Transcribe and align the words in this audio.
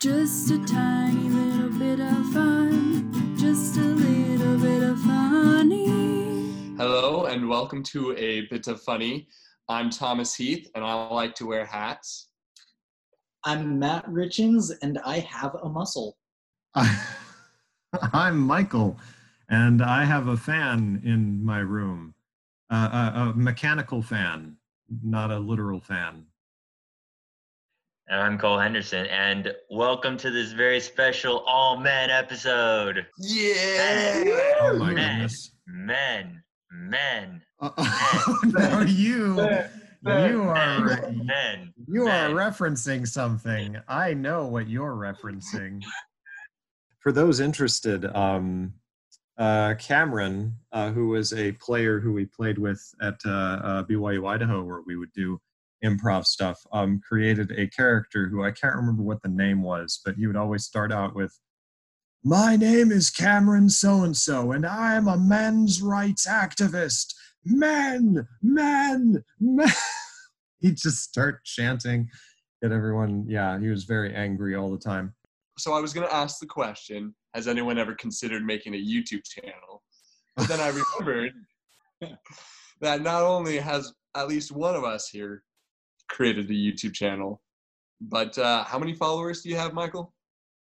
Just 0.00 0.52
a 0.52 0.64
tiny 0.64 1.28
little 1.28 1.76
bit 1.76 1.98
of 1.98 2.32
fun. 2.32 3.36
Just 3.36 3.76
a 3.78 3.80
little 3.80 4.56
bit 4.56 4.80
of 4.80 4.96
funny. 5.00 6.54
Hello 6.76 7.24
and 7.24 7.48
welcome 7.48 7.82
to 7.82 8.16
a 8.16 8.42
bit 8.42 8.68
of 8.68 8.80
funny. 8.80 9.26
I'm 9.68 9.90
Thomas 9.90 10.36
Heath 10.36 10.70
and 10.76 10.84
I 10.84 11.08
like 11.08 11.34
to 11.34 11.46
wear 11.46 11.64
hats. 11.64 12.28
I'm 13.44 13.80
Matt 13.80 14.06
Richens, 14.06 14.70
and 14.82 15.00
I 15.04 15.18
have 15.18 15.56
a 15.64 15.68
muscle. 15.68 16.16
I'm 18.12 18.38
Michael, 18.38 19.00
and 19.50 19.82
I 19.82 20.04
have 20.04 20.28
a 20.28 20.36
fan 20.36 21.02
in 21.04 21.44
my 21.44 21.58
room, 21.58 22.14
uh, 22.70 23.10
a, 23.16 23.20
a 23.20 23.32
mechanical 23.34 24.02
fan, 24.02 24.58
not 25.02 25.32
a 25.32 25.40
literal 25.40 25.80
fan. 25.80 26.26
And 28.10 28.20
I'm 28.20 28.38
Cole 28.38 28.58
Henderson, 28.58 29.06
and 29.06 29.52
welcome 29.70 30.16
to 30.18 30.30
this 30.30 30.52
very 30.52 30.80
special 30.80 31.40
all 31.46 31.76
men 31.76 32.08
episode. 32.10 33.06
Yeah! 33.18 34.56
Oh 34.60 34.76
my 34.78 34.92
Men. 34.94 35.16
goodness! 35.18 35.50
Men, 35.66 36.42
men, 36.72 37.42
Uh, 37.60 37.70
no, 38.44 38.80
you, 38.80 39.34
you 40.02 40.42
are, 40.42 40.84
men, 40.86 41.20
men. 41.26 41.74
you 41.86 42.06
are 42.08 42.30
referencing 42.30 43.06
something. 43.06 43.76
I 43.86 44.14
know 44.14 44.46
what 44.46 44.68
you're 44.68 44.94
referencing. 44.94 45.82
For 47.00 47.12
those 47.12 47.40
interested, 47.40 48.06
um, 48.16 48.72
uh, 49.36 49.74
Cameron, 49.78 50.56
uh, 50.72 50.90
who 50.92 51.08
was 51.08 51.34
a 51.34 51.52
player 51.52 52.00
who 52.00 52.14
we 52.14 52.24
played 52.24 52.56
with 52.56 52.82
at 53.02 53.18
uh, 53.26 53.30
uh, 53.30 53.84
BYU 53.84 54.26
Idaho, 54.26 54.62
where 54.64 54.80
we 54.86 54.96
would 54.96 55.12
do 55.12 55.38
improv 55.84 56.24
stuff, 56.24 56.58
um, 56.72 57.00
created 57.06 57.52
a 57.52 57.68
character 57.68 58.28
who 58.28 58.44
I 58.44 58.50
can't 58.50 58.76
remember 58.76 59.02
what 59.02 59.22
the 59.22 59.28
name 59.28 59.62
was, 59.62 60.00
but 60.04 60.16
he 60.16 60.26
would 60.26 60.36
always 60.36 60.64
start 60.64 60.92
out 60.92 61.14
with, 61.14 61.38
"My 62.24 62.56
name 62.56 62.90
is 62.90 63.10
Cameron 63.10 63.70
so 63.70 64.02
and 64.02 64.16
so, 64.16 64.52
and 64.52 64.66
I'm 64.66 65.08
a 65.08 65.16
men's 65.16 65.80
rights 65.82 66.26
activist. 66.26 67.14
Men, 67.44 68.26
men, 68.42 69.24
men." 69.40 69.68
He'd 70.60 70.76
just 70.76 71.02
start 71.04 71.44
chanting, 71.44 72.08
get 72.62 72.72
everyone. 72.72 73.24
Yeah, 73.28 73.60
he 73.60 73.68
was 73.68 73.84
very 73.84 74.14
angry 74.14 74.56
all 74.56 74.70
the 74.70 74.78
time. 74.78 75.14
So 75.58 75.72
I 75.72 75.80
was 75.80 75.92
going 75.92 76.06
to 76.06 76.14
ask 76.14 76.38
the 76.38 76.46
question 76.46 77.14
Has 77.34 77.48
anyone 77.48 77.78
ever 77.78 77.94
considered 77.94 78.44
making 78.44 78.74
a 78.74 78.78
YouTube 78.78 79.22
channel? 79.24 79.82
But 80.36 80.48
then 80.48 80.60
I 80.60 80.68
remembered 81.00 81.32
that 82.80 83.02
not 83.02 83.22
only 83.22 83.58
has 83.58 83.92
at 84.16 84.28
least 84.28 84.52
one 84.52 84.74
of 84.74 84.84
us 84.84 85.08
here 85.08 85.42
created 86.08 86.50
a 86.50 86.54
YouTube 86.54 86.94
channel, 86.94 87.40
but 88.00 88.36
uh, 88.38 88.64
how 88.64 88.78
many 88.78 88.94
followers 88.94 89.42
do 89.42 89.48
you 89.48 89.56
have, 89.56 89.72
Michael? 89.72 90.12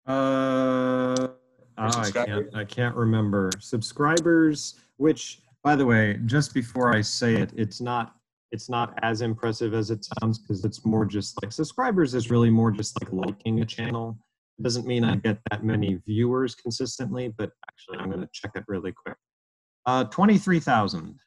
Uh, 0.06 1.28
ah, 1.76 2.00
I 2.00 2.10
can't. 2.10 2.46
I 2.54 2.64
can't 2.64 2.94
remember 2.94 3.50
subscribers. 3.60 4.80
Which, 4.96 5.40
by 5.62 5.76
the 5.76 5.86
way, 5.86 6.18
just 6.26 6.54
before 6.54 6.94
I 6.94 7.00
say 7.00 7.36
it, 7.36 7.52
it's 7.56 7.80
not. 7.80 8.14
It's 8.50 8.70
not 8.70 8.98
as 9.02 9.20
impressive 9.20 9.74
as 9.74 9.90
it 9.90 10.06
sounds 10.18 10.38
because 10.38 10.64
it's 10.64 10.86
more 10.86 11.04
just 11.04 11.36
like 11.42 11.52
subscribers 11.52 12.14
is 12.14 12.30
really 12.30 12.48
more 12.48 12.70
just 12.70 12.98
like 13.02 13.12
liking 13.12 13.60
a 13.60 13.66
channel. 13.66 14.16
It 14.58 14.62
doesn't 14.62 14.86
mean 14.86 15.04
I 15.04 15.16
get 15.16 15.38
that 15.50 15.64
many 15.64 16.00
viewers 16.06 16.54
consistently, 16.54 17.28
but 17.36 17.50
actually, 17.70 17.98
I'm 17.98 18.10
going 18.10 18.22
to 18.22 18.28
check 18.32 18.52
it 18.54 18.64
really 18.66 18.92
quick. 18.92 19.16
Uh, 19.84 20.04
twenty-three 20.04 20.60
thousand. 20.60 21.18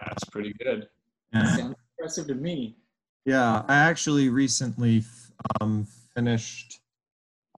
That's 0.00 0.24
pretty 0.24 0.54
good. 0.54 0.88
Yeah. 1.34 1.54
Sounds 1.54 1.76
impressive 1.98 2.26
to 2.28 2.34
me. 2.34 2.78
Yeah, 3.24 3.62
I 3.68 3.76
actually 3.76 4.28
recently 4.28 5.04
um, 5.60 5.86
finished 6.14 6.80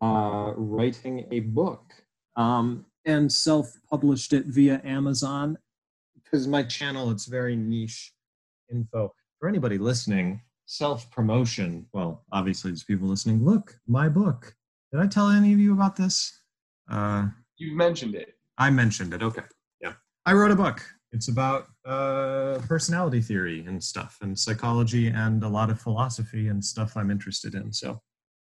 uh, 0.02 0.52
writing 0.56 1.26
a 1.30 1.40
book 1.40 1.92
um, 2.36 2.84
and 3.06 3.32
self-published 3.32 4.32
it 4.34 4.44
via 4.46 4.80
Amazon 4.84 5.56
because 6.14 6.46
my 6.46 6.62
channel 6.62 7.10
it's 7.10 7.26
very 7.26 7.56
niche 7.56 8.12
info. 8.70 9.14
For 9.40 9.48
anybody 9.48 9.78
listening, 9.78 10.40
self-promotion. 10.66 11.86
Well, 11.92 12.24
obviously, 12.32 12.70
there's 12.70 12.84
people 12.84 13.08
listening. 13.08 13.44
Look, 13.44 13.78
my 13.86 14.08
book. 14.08 14.54
Did 14.92 15.00
I 15.00 15.06
tell 15.06 15.28
any 15.28 15.52
of 15.52 15.58
you 15.58 15.72
about 15.72 15.96
this? 15.96 16.40
Uh, 16.90 17.28
You've 17.56 17.76
mentioned 17.76 18.14
it. 18.14 18.34
I 18.58 18.70
mentioned 18.70 19.12
it. 19.14 19.22
Okay. 19.22 19.42
Yeah. 19.80 19.92
I 20.26 20.32
wrote 20.32 20.50
a 20.50 20.56
book. 20.56 20.82
It's 21.14 21.28
about 21.28 21.68
uh, 21.86 22.58
personality 22.66 23.20
theory 23.20 23.64
and 23.66 23.82
stuff, 23.82 24.18
and 24.20 24.36
psychology, 24.36 25.06
and 25.08 25.44
a 25.44 25.48
lot 25.48 25.70
of 25.70 25.80
philosophy 25.80 26.48
and 26.48 26.62
stuff 26.62 26.96
I'm 26.96 27.10
interested 27.10 27.54
in. 27.54 27.72
So 27.72 28.00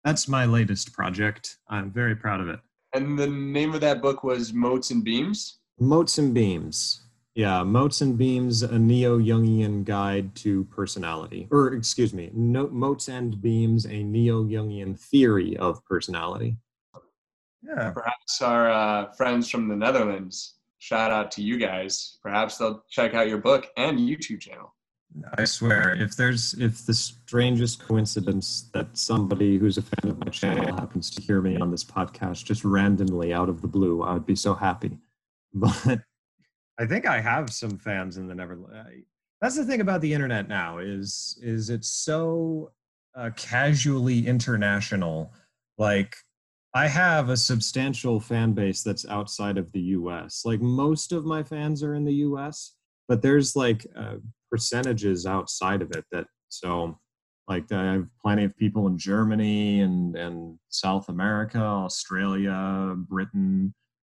that's 0.05 0.29
my 0.29 0.45
latest 0.45 0.93
project. 0.93 1.57
I'm 1.67 1.91
very 1.91 2.15
proud 2.15 2.39
of 2.39 2.47
it. 2.47 2.59
And 2.93 3.19
the 3.19 3.27
name 3.27 3.73
of 3.73 3.81
that 3.81 4.01
book 4.01 4.23
was 4.23 4.53
Motes 4.53 4.91
and 4.91 5.03
Beams. 5.03 5.59
Motes 5.79 6.17
and 6.19 6.33
Beams. 6.33 7.01
Yeah, 7.35 7.63
Motes 7.63 8.01
and 8.01 8.17
Beams, 8.17 8.61
a 8.61 8.77
neo 8.77 9.17
Jungian 9.19 9.83
guide 9.83 10.35
to 10.35 10.63
personality. 10.65 11.47
Or, 11.51 11.73
excuse 11.73 12.13
me, 12.13 12.29
no, 12.33 12.67
Motes 12.67 13.07
and 13.07 13.41
Beams, 13.41 13.85
a 13.85 14.03
neo 14.03 14.43
Jungian 14.43 14.97
theory 14.97 15.57
of 15.57 15.83
personality. 15.83 16.57
Yeah. 17.63 17.91
Perhaps 17.91 18.41
our 18.41 18.69
uh, 18.69 19.11
friends 19.13 19.49
from 19.49 19.67
the 19.67 19.75
Netherlands, 19.75 20.55
shout 20.83 21.11
out 21.11 21.31
to 21.31 21.41
you 21.41 21.57
guys. 21.57 22.17
Perhaps 22.21 22.57
they'll 22.57 22.83
check 22.89 23.13
out 23.13 23.29
your 23.29 23.37
book 23.37 23.67
and 23.77 23.97
YouTube 23.97 24.41
channel. 24.41 24.75
I 25.37 25.45
swear, 25.45 25.95
if 25.95 26.17
there's 26.17 26.55
if 26.55 26.85
the 26.85 26.93
strangest 26.93 27.87
coincidence 27.87 28.69
that 28.73 28.97
somebody 28.97 29.57
who's 29.57 29.77
a 29.77 29.81
fan 29.81 30.11
of 30.11 30.19
my 30.19 30.29
channel 30.29 30.75
happens 30.75 31.09
to 31.11 31.21
hear 31.21 31.39
me 31.39 31.55
on 31.55 31.71
this 31.71 31.85
podcast 31.85 32.43
just 32.43 32.65
randomly 32.65 33.31
out 33.31 33.47
of 33.47 33.61
the 33.61 33.67
blue, 33.67 34.01
I 34.01 34.11
would 34.13 34.25
be 34.25 34.35
so 34.35 34.53
happy. 34.53 34.97
But 35.55 35.99
I 36.79 36.87
think 36.87 37.05
I 37.05 37.21
have 37.21 37.53
some 37.53 37.77
fans 37.77 38.17
in 38.17 38.27
the 38.27 38.33
Neverland. 38.33 39.03
That's 39.39 39.55
the 39.55 39.63
thing 39.63 39.81
about 39.81 40.01
the 40.01 40.11
internet 40.11 40.49
now 40.49 40.79
is 40.79 41.37
is 41.41 41.69
it's 41.69 41.89
so 41.89 42.71
uh, 43.15 43.29
casually 43.37 44.25
international. 44.25 45.31
Like 45.77 46.15
I 46.75 46.87
have 46.87 47.29
a 47.29 47.37
substantial 47.37 48.19
fan 48.19 48.53
base 48.53 48.81
that's 48.81 49.07
outside 49.07 49.57
of 49.57 49.71
the 49.71 49.81
U.S. 49.81 50.41
Like 50.43 50.61
most 50.61 51.11
of 51.11 51.25
my 51.25 51.43
fans 51.43 51.83
are 51.83 51.93
in 51.93 52.03
the 52.03 52.15
U.S., 52.15 52.75
but 53.07 53.21
there's 53.21 53.55
like 53.55 53.85
uh, 53.95 54.15
percentages 54.49 55.25
outside 55.25 55.81
of 55.81 55.91
it 55.91 56.05
that 56.11 56.25
so 56.49 56.97
like 57.47 57.71
I 57.71 57.93
have 57.93 58.07
plenty 58.21 58.45
of 58.45 58.57
people 58.57 58.87
in 58.87 58.97
Germany 58.97 59.81
and 59.81 60.15
and 60.15 60.57
South 60.69 61.09
America, 61.09 61.59
Australia, 61.59 62.95
Britain, 62.97 63.73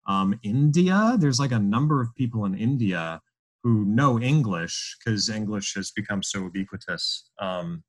um, 0.08 0.38
India. 0.42 1.16
There's 1.18 1.38
like 1.38 1.52
a 1.52 1.58
number 1.58 2.00
of 2.00 2.14
people 2.16 2.44
in 2.44 2.54
India 2.56 3.20
who 3.62 3.84
know 3.84 4.18
English 4.18 4.96
because 4.98 5.28
English 5.28 5.74
has 5.74 5.90
become 5.90 6.22
so 6.22 6.44
ubiquitous. 6.44 7.30
Um, 7.40 7.84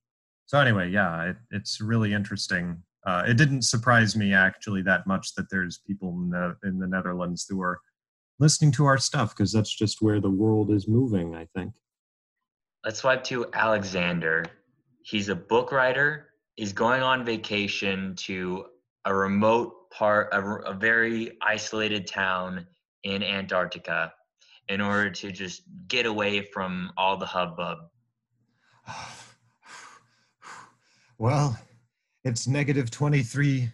so 0.46 0.60
anyway, 0.60 0.90
yeah, 0.90 1.30
it, 1.30 1.38
it's 1.52 1.80
really 1.80 2.14
interesting. 2.14 2.84
Uh, 3.06 3.24
it 3.28 3.38
didn't 3.38 3.62
surprise 3.62 4.16
me 4.16 4.34
actually 4.34 4.82
that 4.82 5.08
much 5.08 5.34
that 5.36 5.50
there's 5.50 5.80
people 5.88 6.10
in 6.10 6.30
the, 6.30 6.56
in 6.64 6.80
the 6.80 6.88
Netherlands 6.88 7.46
who 7.50 7.62
are 7.62 7.80
listening 8.40 8.72
to 8.72 8.86
our 8.86 8.98
stuff 8.98 9.36
because 9.36 9.52
that's 9.52 9.74
just 9.74 10.02
where 10.02 10.20
the 10.20 10.30
world 10.30 10.72
is 10.72 10.88
moving. 10.88 11.36
I 11.36 11.48
think. 11.56 11.74
Let's 12.86 13.00
swipe 13.00 13.24
to 13.26 13.46
Alexander. 13.54 14.46
He's 15.02 15.30
a 15.30 15.36
book 15.36 15.72
writer. 15.72 16.30
He's 16.56 16.74
going 16.74 17.02
on 17.02 17.26
vacation 17.26 18.16
to 18.18 18.66
a 19.06 19.14
remote 19.14 19.90
part, 19.92 20.30
a 20.32 20.74
very 20.74 21.38
isolated 21.42 22.08
town 22.08 22.66
in 23.04 23.24
Antarctica 23.24 24.14
in 24.68 24.82
order 24.82 25.10
to 25.10 25.32
just 25.32 25.64
get 25.88 26.06
away 26.06 26.42
from 26.42 26.92
all 26.98 27.18
the 27.18 27.26
hubbub. 27.26 27.80
Well, 31.22 31.60
it's 32.24 32.48
negative 32.48 32.92
23 32.92 33.70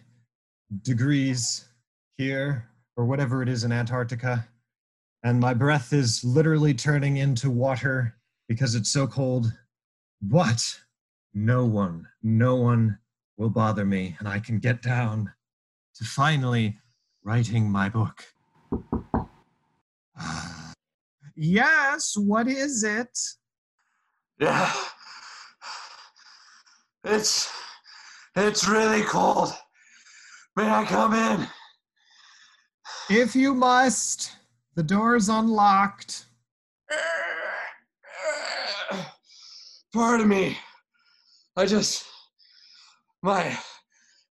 degrees 0.82 1.68
here, 2.16 2.68
or 2.96 3.04
whatever 3.04 3.42
it 3.42 3.48
is 3.48 3.64
in 3.64 3.72
Antarctica, 3.72 4.46
and 5.22 5.40
my 5.40 5.52
breath 5.52 5.92
is 5.92 6.22
literally 6.24 6.72
turning 6.72 7.16
into 7.18 7.50
water 7.50 8.14
because 8.48 8.74
it's 8.74 8.90
so 8.90 9.06
cold. 9.06 9.52
But 10.22 10.80
no 11.34 11.66
one, 11.66 12.06
no 12.22 12.56
one 12.56 12.98
will 13.36 13.50
bother 13.50 13.84
me, 13.84 14.16
and 14.18 14.28
I 14.28 14.38
can 14.38 14.58
get 14.58 14.82
down 14.82 15.32
to 15.96 16.04
finally 16.04 16.78
writing 17.24 17.70
my 17.70 17.88
book. 17.88 18.24
yes, 21.36 22.16
what 22.16 22.48
is 22.48 22.84
it? 22.84 23.18
Yeah. 24.38 24.72
It's 27.08 27.48
it's 28.36 28.68
really 28.68 29.02
cold. 29.02 29.52
May 30.56 30.68
I 30.68 30.84
come 30.84 31.14
in? 31.14 31.46
If 33.10 33.34
you 33.34 33.54
must, 33.54 34.32
the 34.74 34.82
door's 34.82 35.28
unlocked. 35.28 36.26
Pardon 39.92 40.28
me. 40.28 40.56
I 41.56 41.64
just 41.66 42.04
my 43.22 43.58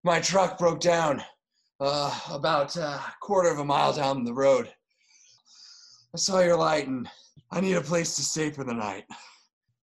my 0.03 0.19
truck 0.19 0.59
broke 0.59 0.79
down 0.79 1.23
uh, 1.79 2.19
about 2.31 2.75
a 2.75 3.01
quarter 3.19 3.49
of 3.49 3.59
a 3.59 3.65
mile 3.65 3.91
down 3.91 4.23
the 4.23 4.33
road. 4.33 4.71
I 6.13 6.17
saw 6.17 6.39
your 6.39 6.57
light 6.57 6.87
and 6.87 7.09
I 7.51 7.61
need 7.61 7.73
a 7.73 7.81
place 7.81 8.15
to 8.15 8.21
stay 8.21 8.51
for 8.51 8.63
the 8.63 8.73
night. 8.73 9.05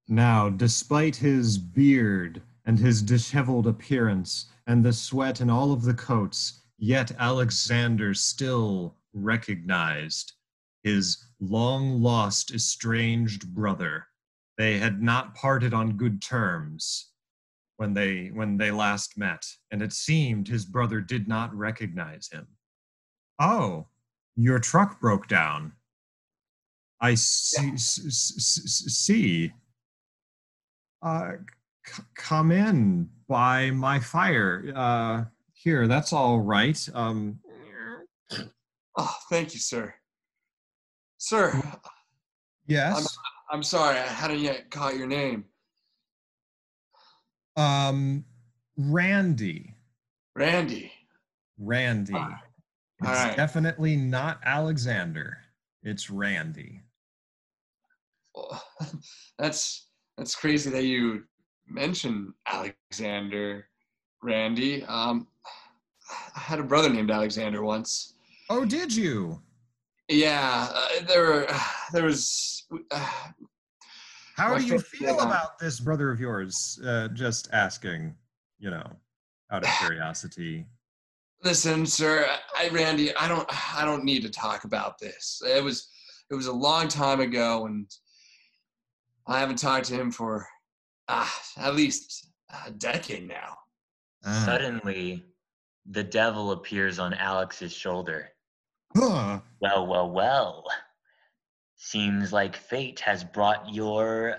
Now, 0.09 0.49
despite 0.49 1.17
his 1.17 1.59
beard 1.59 2.43
and 2.65 2.79
his 2.79 3.03
disheveled 3.03 3.67
appearance 3.67 4.47
and 4.67 4.85
the 4.85 4.93
sweat 4.93 5.41
in 5.41 5.51
all 5.51 5.73
of 5.73 5.83
the 5.83 5.95
coats, 5.95 6.61
yet 6.79 7.13
Alexander 7.19 8.15
still 8.15 8.97
recognized 9.13 10.33
his 10.83 11.25
long 11.41 12.01
lost 12.03 12.53
estranged 12.53 13.53
brother. 13.55 14.07
They 14.59 14.79
had 14.79 15.03
not 15.03 15.35
parted 15.35 15.75
on 15.75 15.97
good 15.97 16.23
terms 16.23 17.11
when 17.77 17.95
they 17.95 18.29
when 18.29 18.57
they 18.57 18.71
last 18.71 19.19
met, 19.19 19.45
and 19.71 19.83
it 19.83 19.93
seemed 19.93 20.47
his 20.47 20.65
brother 20.65 21.01
did 21.01 21.27
not 21.27 21.55
recognize 21.55 22.29
him. 22.31 22.47
Oh, 23.41 23.87
your 24.37 24.59
truck 24.59 25.01
broke 25.01 25.27
down. 25.27 25.73
I 27.01 27.15
see. 27.15 27.73
s- 27.73 28.85
see. 28.89 29.53
Uh, 31.03 31.33
come 32.15 32.51
in 32.53 33.09
by 33.29 33.71
my 33.71 33.99
fire. 34.01 34.73
Uh, 34.75 35.25
here, 35.53 35.87
that's 35.87 36.13
all 36.13 36.41
right. 36.41 36.79
Um, 36.95 37.39
Oh, 38.99 39.17
thank 39.31 39.55
you, 39.55 39.59
sir. 39.61 39.95
Sir, 41.17 41.63
yes. 42.67 43.07
I'm 43.51 43.63
sorry, 43.63 43.97
I 43.99 44.03
hadn't 44.03 44.41
yet 44.41 44.71
caught 44.71 44.97
your 44.97 45.07
name. 45.07 45.47
Um, 47.57 48.25
Randy. 48.77 49.75
Randy. 50.37 50.93
Randy. 51.59 52.13
Ah, 52.15 52.43
It's 53.01 53.09
right. 53.09 53.37
definitely 53.37 53.97
not 53.97 54.41
Alexander. 54.45 55.39
It's 55.83 56.11
Randy. 56.11 56.83
Well, 58.35 58.63
That's 59.39 59.89
that's 60.19 60.35
crazy 60.35 60.69
that 60.71 60.85
you 60.85 61.25
mentioned 61.73 62.33
Alexander, 62.47 63.67
Randy. 64.23 64.85
Um, 64.85 65.27
I 66.37 66.41
had 66.41 66.61
a 66.61 66.65
brother 66.65 66.91
named 66.91 67.11
Alexander 67.11 67.63
once. 67.63 68.15
Oh, 68.51 68.65
did 68.65 68.95
you? 68.95 69.41
Yeah, 70.09 70.69
uh, 70.71 71.05
there 71.07 71.23
were 71.23 71.47
there 71.93 72.05
was. 72.05 72.67
Uh, 72.91 73.11
How 74.37 74.57
do 74.57 74.65
you 74.65 74.79
feel 74.79 75.17
yeah. 75.17 75.25
about 75.27 75.59
this 75.59 75.81
brother 75.81 76.11
of 76.11 76.21
yours? 76.21 76.81
Uh, 76.85 77.09
just 77.09 77.49
asking, 77.53 78.15
you 78.59 78.71
know, 78.71 78.87
out 79.51 79.65
of 79.65 79.71
curiosity. 79.79 80.67
listen, 81.45 81.87
sir, 81.87 82.27
I, 82.57 82.69
Randy, 82.69 83.15
I 83.17 83.29
don't 83.29 83.49
I 83.77 83.85
don't 83.85 84.05
need 84.05 84.23
to 84.23 84.31
talk 84.31 84.65
about 84.65 84.99
this. 84.99 85.43
It 85.47 85.63
was 85.63 85.89
it 86.31 86.35
was 86.35 86.47
a 86.47 86.53
long 86.53 86.89
time 86.89 87.21
ago, 87.21 87.67
and 87.67 87.87
I 89.27 89.39
haven't 89.39 89.59
talked 89.59 89.87
to 89.87 89.95
him 89.95 90.11
for 90.11 90.47
ah, 91.09 91.43
at 91.57 91.75
least 91.75 92.29
a 92.67 92.71
decade 92.71 93.29
now. 93.29 93.57
Ah. 94.25 94.43
Suddenly, 94.45 95.25
the 95.87 96.05
devil 96.05 96.53
appears 96.53 96.99
on 96.99 97.15
Alex's 97.15 97.73
shoulder. 97.73 98.29
Huh. 98.97 99.41
Well, 99.61 99.87
well, 99.87 100.11
well. 100.11 100.65
Seems 101.77 102.33
like 102.33 102.55
fate 102.55 103.01
has 103.01 103.25
brought 103.25 103.73
your 103.73 104.37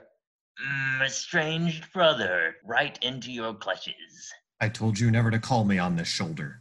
mm, 0.65 1.06
estranged 1.06 1.92
brother 1.92 2.56
right 2.63 2.98
into 3.01 3.31
your 3.31 3.54
clutches. 3.54 4.33
I 4.62 4.69
told 4.69 4.98
you 4.98 5.12
never 5.12 5.30
to 5.31 5.39
call 5.39 5.65
me 5.65 5.77
on 5.77 5.95
this 5.95 6.07
shoulder. 6.07 6.60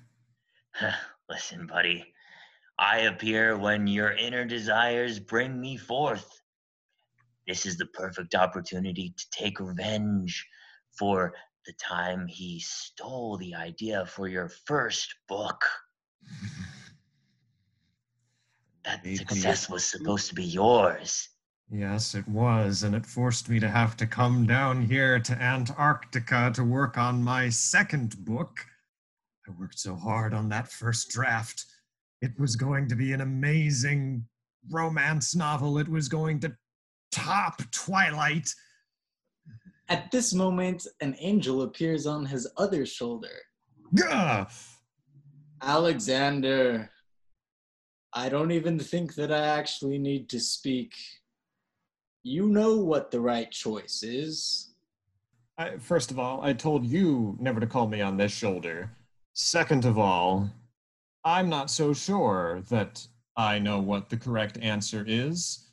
Listen, 1.28 1.66
buddy. 1.66 2.12
I 2.78 3.00
appear 3.00 3.56
when 3.56 3.87
your 3.87 4.12
inner 4.12 4.44
desires 4.44 5.20
bring 5.20 5.60
me 5.60 5.76
forth. 5.76 6.42
This 7.47 7.67
is 7.67 7.77
the 7.77 7.87
perfect 7.87 8.35
opportunity 8.35 9.15
to 9.17 9.31
take 9.31 9.59
revenge 9.61 10.47
for 10.97 11.35
the 11.67 11.73
time 11.75 12.27
he 12.27 12.61
stole 12.61 13.37
the 13.37 13.55
idea 13.55 14.06
for 14.06 14.29
your 14.29 14.49
first 14.49 15.15
book. 15.29 15.65
That 18.85 19.05
Made 19.05 19.11
me- 19.11 19.17
success 19.17 19.69
was 19.71 19.87
supposed 19.87 20.29
to 20.31 20.35
be 20.35 20.44
yours. 20.44 21.29
Yes, 21.71 22.15
it 22.15 22.27
was, 22.29 22.83
and 22.83 22.94
it 22.94 23.06
forced 23.06 23.49
me 23.49 23.61
to 23.61 23.69
have 23.69 23.97
to 23.99 24.06
come 24.06 24.45
down 24.45 24.83
here 24.83 25.19
to 25.21 25.33
Antarctica 25.35 26.50
to 26.55 26.65
work 26.65 26.99
on 26.99 27.23
my 27.23 27.49
second 27.49 28.25
book. 28.25 28.59
I 29.49 29.53
worked 29.53 29.79
so 29.79 29.95
hard 29.95 30.35
on 30.35 30.49
that 30.49 30.69
first 30.69 31.11
draft. 31.11 31.65
It 32.21 32.38
was 32.38 32.56
going 32.56 32.88
to 32.88 32.97
be 32.97 33.12
an 33.12 33.21
amazing 33.21 34.27
romance 34.71 35.35
novel. 35.35 35.79
It 35.79 35.88
was 35.88 36.09
going 36.09 36.41
to 36.41 36.55
top 37.12 37.62
Twilight. 37.70 38.53
At 39.88 40.11
this 40.11 40.35
moment, 40.35 40.87
an 41.00 41.14
angel 41.20 41.62
appears 41.62 42.06
on 42.06 42.26
his 42.26 42.50
other 42.56 42.85
shoulder. 42.87 43.37
Gah! 43.94 44.47
Alexander, 45.62 46.91
I 48.12 48.29
don't 48.29 48.50
even 48.50 48.79
think 48.79 49.14
that 49.14 49.31
I 49.31 49.47
actually 49.47 49.99
need 49.99 50.29
to 50.31 50.41
speak. 50.41 50.94
You 52.25 52.49
know 52.49 52.76
what 52.76 53.11
the 53.11 53.20
right 53.20 53.50
choice 53.50 54.03
is. 54.03 54.75
I, 55.59 55.76
first 55.76 56.11
of 56.11 56.19
all, 56.19 56.43
I 56.43 56.53
told 56.53 56.87
you 56.87 57.37
never 57.38 57.61
to 57.61 57.67
call 57.67 57.87
me 57.87 58.00
on 58.00 58.17
this 58.17 58.32
shoulder. 58.32 58.91
Second 59.35 59.85
of 59.85 59.99
all, 59.99 60.50
I'm 61.25 61.49
not 61.49 61.70
so 61.70 61.93
sure 61.93 62.62
that 62.69 63.06
I 63.37 63.59
know 63.59 63.81
what 63.81 64.09
the 64.09 64.17
correct 64.17 64.59
answer 64.61 65.05
is. 65.06 65.69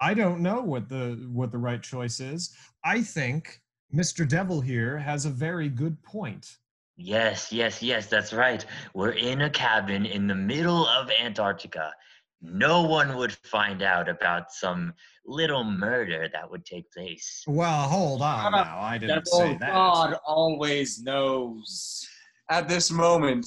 I 0.00 0.14
don't 0.14 0.40
know 0.40 0.60
what 0.60 0.88
the 0.88 1.28
what 1.32 1.50
the 1.50 1.58
right 1.58 1.82
choice 1.82 2.20
is. 2.20 2.54
I 2.84 3.02
think 3.02 3.60
Mr. 3.94 4.28
Devil 4.28 4.60
here 4.60 4.98
has 4.98 5.24
a 5.24 5.30
very 5.30 5.68
good 5.68 6.02
point. 6.02 6.56
Yes, 6.96 7.52
yes, 7.52 7.82
yes, 7.82 8.06
that's 8.06 8.32
right. 8.32 8.64
We're 8.94 9.10
in 9.10 9.42
a 9.42 9.50
cabin 9.50 10.06
in 10.06 10.26
the 10.26 10.34
middle 10.34 10.86
of 10.86 11.10
Antarctica. 11.10 11.92
No 12.40 12.82
one 12.82 13.16
would 13.16 13.32
find 13.32 13.82
out 13.82 14.08
about 14.08 14.52
some 14.52 14.94
little 15.26 15.64
murder 15.64 16.28
that 16.32 16.50
would 16.50 16.64
take 16.64 16.90
place. 16.92 17.42
Well, 17.46 17.82
hold 17.88 18.22
on 18.22 18.54
ah, 18.54 18.64
now. 18.64 18.80
I 18.80 18.98
didn't 18.98 19.24
Devil 19.24 19.38
say 19.38 19.56
that. 19.58 19.72
God 19.72 20.16
always 20.26 21.02
knows. 21.02 22.06
At 22.50 22.68
this 22.68 22.90
moment, 22.90 23.46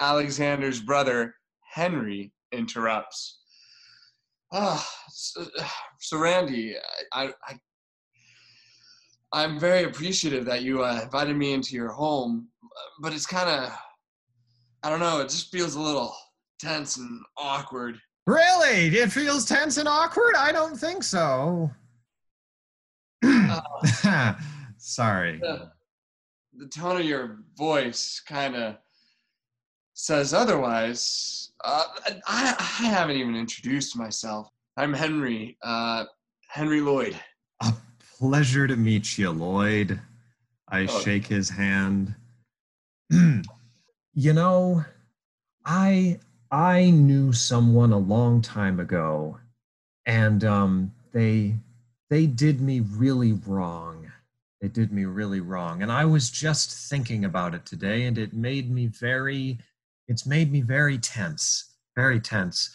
Alexander's 0.00 0.80
brother 0.80 1.34
Henry 1.72 2.32
interrupts. 2.52 3.41
Ah, 4.54 4.86
so, 5.08 5.46
so 5.98 6.18
Randy, 6.18 6.76
I, 7.12 7.32
I, 7.48 7.58
I'm 9.32 9.58
very 9.58 9.84
appreciative 9.84 10.44
that 10.44 10.62
you 10.62 10.84
uh, 10.84 11.00
invited 11.02 11.36
me 11.36 11.54
into 11.54 11.74
your 11.74 11.88
home, 11.88 12.48
but 13.00 13.14
it's 13.14 13.24
kind 13.24 13.48
of, 13.48 13.72
I 14.82 14.90
don't 14.90 15.00
know, 15.00 15.20
it 15.20 15.30
just 15.30 15.50
feels 15.50 15.74
a 15.74 15.80
little 15.80 16.14
tense 16.60 16.98
and 16.98 17.22
awkward. 17.38 17.98
Really? 18.26 18.88
It 18.88 19.10
feels 19.10 19.46
tense 19.46 19.78
and 19.78 19.88
awkward? 19.88 20.34
I 20.36 20.52
don't 20.52 20.76
think 20.76 21.02
so. 21.02 21.70
Sorry. 24.76 25.38
The, 25.38 25.70
the 26.58 26.66
tone 26.66 27.00
of 27.00 27.06
your 27.06 27.38
voice 27.56 28.20
kind 28.26 28.54
of 28.54 28.76
says 30.02 30.34
otherwise. 30.34 31.52
Uh, 31.64 31.84
I, 32.26 32.56
I 32.58 32.86
haven't 32.86 33.18
even 33.18 33.36
introduced 33.36 33.96
myself. 33.96 34.48
I'm 34.76 34.92
Henry, 34.92 35.56
uh, 35.62 36.06
Henry 36.48 36.80
Lloyd. 36.80 37.16
A 37.62 37.72
pleasure 38.18 38.66
to 38.66 38.74
meet 38.74 39.16
you, 39.16 39.30
Lloyd. 39.30 40.00
I 40.68 40.86
Oh. 40.90 41.00
shake 41.02 41.28
his 41.28 41.50
hand. 41.50 42.16
you 43.10 44.32
know, 44.32 44.84
I 45.64 46.18
I 46.50 46.90
knew 46.90 47.32
someone 47.32 47.92
a 47.92 47.98
long 47.98 48.42
time 48.42 48.80
ago, 48.80 49.38
and 50.04 50.42
um, 50.42 50.92
they 51.12 51.54
they 52.10 52.26
did 52.26 52.60
me 52.60 52.80
really 52.80 53.34
wrong. 53.46 54.10
They 54.60 54.68
did 54.68 54.92
me 54.92 55.04
really 55.04 55.40
wrong, 55.40 55.80
and 55.80 55.92
I 55.92 56.06
was 56.06 56.28
just 56.28 56.90
thinking 56.90 57.24
about 57.24 57.54
it 57.54 57.64
today, 57.64 58.06
and 58.06 58.18
it 58.18 58.32
made 58.32 58.68
me 58.68 58.86
very. 58.88 59.58
It's 60.12 60.26
made 60.26 60.52
me 60.52 60.60
very 60.60 60.98
tense, 60.98 61.72
very 61.96 62.20
tense. 62.20 62.68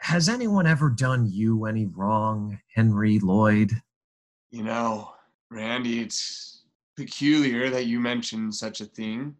Has 0.00 0.26
anyone 0.26 0.66
ever 0.66 0.88
done 0.88 1.28
you 1.30 1.66
any 1.66 1.84
wrong, 1.84 2.58
Henry 2.74 3.18
Lloyd? 3.18 3.72
You 4.50 4.62
know, 4.62 5.10
Randy, 5.50 6.00
it's 6.00 6.62
peculiar 6.96 7.68
that 7.68 7.84
you 7.84 8.00
mention 8.00 8.50
such 8.50 8.80
a 8.80 8.86
thing. 8.86 9.36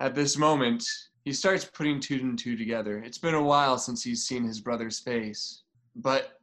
At 0.00 0.14
this 0.14 0.38
moment, 0.38 0.82
he 1.26 1.32
starts 1.34 1.66
putting 1.66 2.00
two 2.00 2.20
and 2.22 2.38
two 2.38 2.56
together. 2.56 3.02
It's 3.04 3.18
been 3.18 3.34
a 3.34 3.42
while 3.42 3.76
since 3.76 4.02
he's 4.02 4.24
seen 4.24 4.44
his 4.44 4.62
brother's 4.62 5.00
face, 5.00 5.64
but 5.94 6.38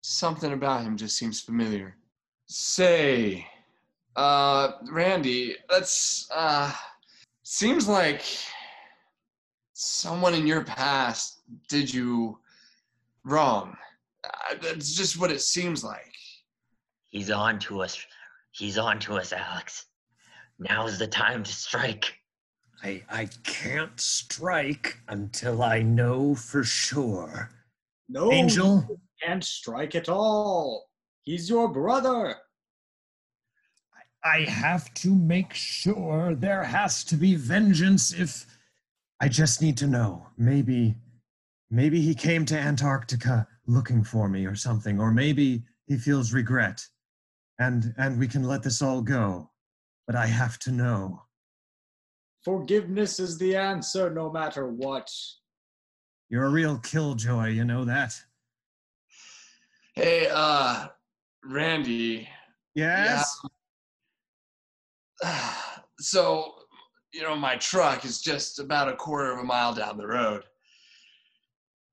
something 0.00 0.54
about 0.54 0.84
him 0.84 0.96
just 0.96 1.18
seems 1.18 1.38
familiar. 1.38 1.98
Say, 2.46 3.46
uh, 4.16 4.70
Randy, 4.90 5.54
let's, 5.70 6.30
uh, 6.34 6.72
seems 7.42 7.86
like 7.86 8.22
someone 9.78 10.34
in 10.34 10.44
your 10.44 10.64
past 10.64 11.42
did 11.68 11.92
you 11.92 12.36
wrong. 13.22 13.76
Uh, 14.24 14.56
That's 14.60 14.92
just 14.92 15.20
what 15.20 15.30
it 15.30 15.40
seems 15.40 15.84
like. 15.84 16.14
He's 17.10 17.30
on 17.30 17.60
to 17.60 17.82
us. 17.82 17.96
He's 18.50 18.76
on 18.76 18.98
to 19.00 19.14
us, 19.14 19.32
Alex. 19.32 19.86
Now's 20.58 20.98
the 20.98 21.06
time 21.06 21.44
to 21.44 21.52
strike. 21.52 22.12
I, 22.82 23.04
I 23.08 23.28
can't 23.44 23.98
strike 24.00 24.98
until 25.06 25.62
I 25.62 25.82
know 25.82 26.34
for 26.34 26.64
sure. 26.64 27.50
No, 28.08 28.32
Angel, 28.32 28.84
you 28.88 28.98
can't 29.22 29.44
strike 29.44 29.94
at 29.94 30.08
all. 30.08 30.88
He's 31.22 31.48
your 31.48 31.68
brother. 31.68 32.34
I 34.24 34.40
have 34.40 34.92
to 34.94 35.14
make 35.14 35.54
sure 35.54 36.34
there 36.34 36.64
has 36.64 37.04
to 37.04 37.16
be 37.16 37.36
vengeance 37.36 38.12
if 38.12 38.57
I 39.20 39.28
just 39.28 39.60
need 39.60 39.76
to 39.78 39.86
know. 39.86 40.26
Maybe 40.36 40.96
maybe 41.70 42.00
he 42.00 42.14
came 42.14 42.44
to 42.46 42.58
Antarctica 42.58 43.46
looking 43.66 44.02
for 44.02 44.28
me 44.28 44.46
or 44.46 44.54
something 44.54 44.98
or 44.98 45.10
maybe 45.12 45.62
he 45.86 45.98
feels 45.98 46.32
regret 46.32 46.86
and 47.58 47.94
and 47.98 48.18
we 48.18 48.28
can 48.28 48.44
let 48.44 48.62
this 48.62 48.80
all 48.82 49.02
go. 49.02 49.50
But 50.06 50.16
I 50.16 50.26
have 50.26 50.58
to 50.60 50.72
know. 50.72 51.22
Forgiveness 52.44 53.20
is 53.20 53.36
the 53.36 53.56
answer 53.56 54.08
no 54.08 54.30
matter 54.30 54.68
what. 54.68 55.10
You're 56.30 56.46
a 56.46 56.50
real 56.50 56.78
killjoy, 56.78 57.48
you 57.48 57.64
know 57.64 57.84
that? 57.84 58.14
Hey, 59.94 60.28
uh, 60.30 60.86
Randy. 61.44 62.28
Yes. 62.74 63.36
so, 65.98 66.54
you 67.12 67.22
know, 67.22 67.34
my 67.36 67.56
truck 67.56 68.04
is 68.04 68.20
just 68.20 68.58
about 68.58 68.88
a 68.88 68.96
quarter 68.96 69.32
of 69.32 69.38
a 69.38 69.44
mile 69.44 69.74
down 69.74 69.96
the 69.96 70.06
road. 70.06 70.44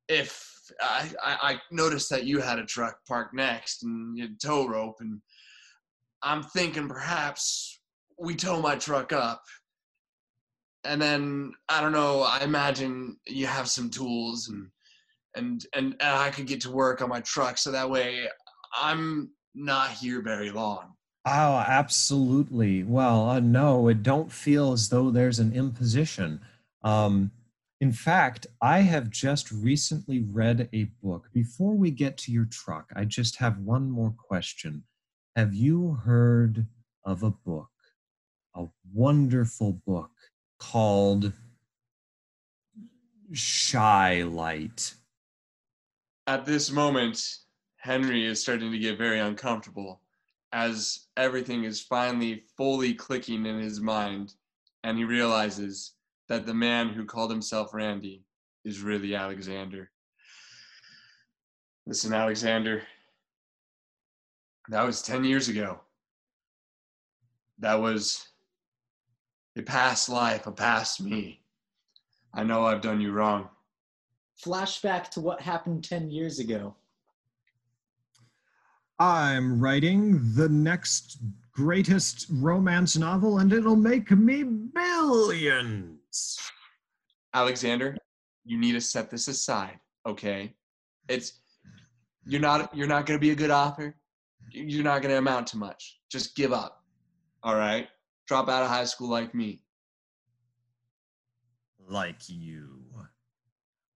If 0.08 0.52
I, 0.82 1.10
I, 1.24 1.62
noticed 1.72 2.10
that 2.10 2.26
you 2.26 2.40
had 2.40 2.60
a 2.60 2.66
truck 2.66 2.98
parked 3.08 3.34
next 3.34 3.84
and 3.84 4.18
you 4.18 4.24
had 4.24 4.40
tow 4.40 4.68
rope, 4.68 4.98
and 5.00 5.22
I'm 6.22 6.44
thinking 6.44 6.88
perhaps 6.88 7.80
we 8.20 8.36
tow 8.36 8.62
my 8.62 8.76
truck 8.76 9.14
up. 9.14 9.44
And 10.84 11.02
then 11.02 11.54
I 11.70 11.82
don't 11.82 11.92
know. 11.92 12.22
I 12.22 12.44
imagine 12.44 13.18
you 13.26 13.48
have 13.48 13.68
some 13.68 13.90
tools, 13.90 14.50
and 14.50 14.68
and 15.36 15.66
and, 15.74 15.96
and 16.00 16.16
I 16.16 16.30
could 16.30 16.46
get 16.46 16.62
to 16.62 16.72
work 16.72 17.02
on 17.02 17.10
my 17.10 17.22
truck, 17.22 17.58
so 17.58 17.72
that 17.72 17.90
way 17.90 18.28
I'm 18.80 19.32
not 19.56 19.92
here 19.92 20.22
very 20.22 20.52
long. 20.52 20.94
Oh, 21.28 21.64
absolutely. 21.68 22.84
Well, 22.84 23.30
uh, 23.30 23.40
no, 23.40 23.88
it 23.88 24.04
don't 24.04 24.32
feel 24.32 24.74
as 24.74 24.90
though 24.90 25.10
there's 25.10 25.40
an 25.40 25.54
imposition. 25.54 26.40
Um, 26.84 27.32
in 27.82 27.92
fact, 27.92 28.46
I 28.62 28.82
have 28.82 29.10
just 29.10 29.52
recently 29.52 30.20
read 30.20 30.70
a 30.72 30.84
book. 31.02 31.30
Before 31.34 31.74
we 31.74 31.90
get 31.90 32.18
to 32.20 32.32
your 32.32 32.46
truck, 32.46 32.92
I 32.96 33.06
just 33.06 33.38
have 33.38 33.58
one 33.58 33.90
more 33.90 34.14
question. 34.16 34.84
Have 35.36 35.56
you 35.56 36.00
heard 36.06 36.68
of 37.04 37.24
a 37.24 37.32
book, 37.32 37.72
a 38.56 38.68
wonderful 38.94 39.82
book 39.86 40.12
called 40.60 41.34
Shylight? 43.34 44.94
At 46.28 46.46
this 46.46 46.72
moment, 46.72 47.40
Henry 47.78 48.26
is 48.26 48.40
starting 48.40 48.72
to 48.72 48.80
get 48.80 49.00
very 49.00 49.20
uncomfortable 49.20 50.02
as 50.56 51.08
everything 51.18 51.66
is 51.66 51.82
finally 51.82 52.46
fully 52.56 52.94
clicking 52.94 53.46
in 53.46 53.60
his 53.60 53.82
mind 53.82 54.34
and 54.86 54.98
he 54.98 55.04
realizes 55.04 55.96
that 56.30 56.46
the 56.46 56.54
man 56.54 56.88
who 56.88 57.04
called 57.04 57.30
himself 57.30 57.74
Randy 57.74 58.24
is 58.64 58.80
really 58.80 59.16
Alexander. 59.16 59.92
Listen, 61.86 62.14
Alexander, 62.14 62.84
that 64.70 64.84
was 64.84 65.02
10 65.02 65.26
years 65.26 65.50
ago. 65.50 65.82
That 67.60 67.76
was 67.82 68.26
a 69.58 69.62
past 69.62 70.08
life, 70.08 70.48
a 70.48 70.54
past 70.54 71.02
me. 71.02 71.42
I 72.34 72.46
know 72.46 72.64
I've 72.64 72.82
done 72.82 73.02
you 73.02 73.12
wrong. 73.12 73.50
Flashback 74.42 75.10
to 75.12 75.20
what 75.20 75.42
happened 75.42 75.84
10 75.84 76.10
years 76.10 76.40
ago. 76.40 76.76
I'm 79.00 79.60
writing 79.60 80.34
the 80.36 80.48
next 80.48 81.18
greatest 81.52 82.28
romance 82.30 82.98
novel, 82.98 83.40
and 83.40 83.52
it'll 83.52 83.76
make 83.76 84.12
me 84.12 84.44
billions. 84.44 86.40
Alexander, 87.34 87.98
you 88.46 88.58
need 88.58 88.74
to 88.74 88.82
set 88.82 89.10
this 89.10 89.28
aside, 89.28 89.80
okay? 90.06 90.54
It's 91.10 91.42
you're 92.26 92.42
not 92.42 92.76
you're 92.76 92.88
not 92.88 93.06
going 93.06 93.20
to 93.20 93.22
be 93.22 93.32
a 93.32 93.36
good 93.36 93.52
author. 93.52 93.96
You're 94.52 94.84
not 94.84 95.02
going 95.02 95.12
to 95.12 95.18
amount 95.18 95.48
to 95.48 95.58
much. 95.58 96.00
Just 96.10 96.36
give 96.36 96.54
up. 96.54 96.84
All 97.44 97.56
right? 97.56 97.88
Drop 98.28 98.48
out 98.48 98.64
of 98.64 98.70
high 98.70 98.86
school 98.86 99.10
like 99.10 99.36
me. 99.36 99.62
Like 101.88 102.30
you. 102.30 102.82
Yeah. 102.96 103.04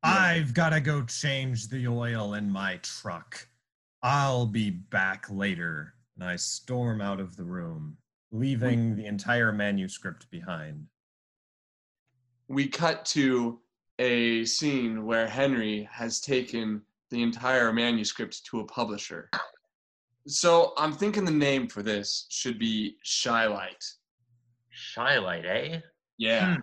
I've 0.04 0.54
got 0.54 0.70
to 0.70 0.80
go 0.80 1.04
change 1.04 1.70
the 1.70 1.88
oil 1.88 2.34
in 2.36 2.50
my 2.50 2.78
truck. 2.84 3.48
I'll 4.02 4.46
be 4.46 4.70
back 4.70 5.26
later. 5.30 5.94
And 6.16 6.28
I 6.28 6.36
storm 6.36 7.02
out 7.02 7.20
of 7.20 7.36
the 7.36 7.44
room, 7.44 7.98
leaving 8.32 8.96
the 8.96 9.06
entire 9.06 9.52
manuscript 9.52 10.30
behind. 10.30 10.88
We 12.48 12.68
cut 12.68 13.06
to 13.06 13.60
a 14.00 14.46
scene 14.46 15.06
where 15.06 15.28
Henry 15.28 15.88
has 15.92 16.20
taken 16.20 16.82
the 17.10 17.22
entire 17.22 17.72
manuscript 17.74 18.46
to 18.46 18.60
a 18.62 18.66
publisher. 18.66 19.30
So 20.28 20.74
I'm 20.78 20.94
thinking 20.94 21.26
the 21.26 21.32
name 21.32 21.68
for 21.68 21.82
this 21.82 22.28
should 22.30 22.60
be 22.60 22.98
Shylight. 23.04 23.84
Shylight, 24.70 25.46
eh? 25.46 25.80
Yeah. 26.18 26.58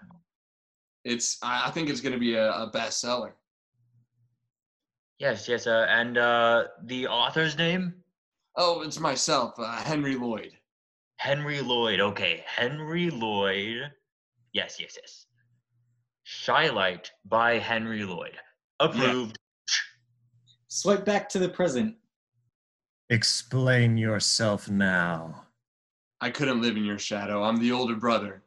It's 1.05 1.39
I 1.43 1.69
I 1.69 1.71
think 1.71 1.89
it's 1.89 2.01
going 2.01 2.13
to 2.13 2.19
be 2.19 2.35
a, 2.35 2.51
a 2.51 2.71
bestseller. 2.71 3.33
Yes, 5.19 5.49
yes. 5.49 5.67
Uh, 5.67 5.87
and 5.89 6.19
uh, 6.19 6.65
the 6.85 7.07
author's 7.07 7.57
name? 7.57 7.95
Oh, 8.57 8.83
it's 8.83 9.01
myself, 9.01 9.55
uh, 9.59 9.77
Henry 9.83 10.17
Lloyd. 10.17 10.53
Henry 11.19 11.61
Lloyd. 11.61 12.01
Okay, 12.01 12.43
Henry 12.47 13.11
Lloyd. 13.11 13.91
Yes, 14.53 14.79
yes, 14.81 14.97
yes. 15.01 15.27
Shylight 16.25 17.11
by 17.25 17.59
Henry 17.59 18.05
Lloyd. 18.05 18.37
Approved. 18.81 19.39
Swipe 20.69 21.05
back 21.05 21.29
to 21.31 21.39
the 21.39 21.49
present. 21.49 21.95
Explain 23.09 23.97
yourself 23.97 24.69
now. 24.69 25.45
I 26.21 26.31
couldn't 26.31 26.61
live 26.61 26.77
in 26.77 26.85
your 26.85 26.99
shadow. 26.99 27.45
I'm 27.45 27.59
the 27.59 27.73
older 27.73 27.95
brother. 27.95 28.43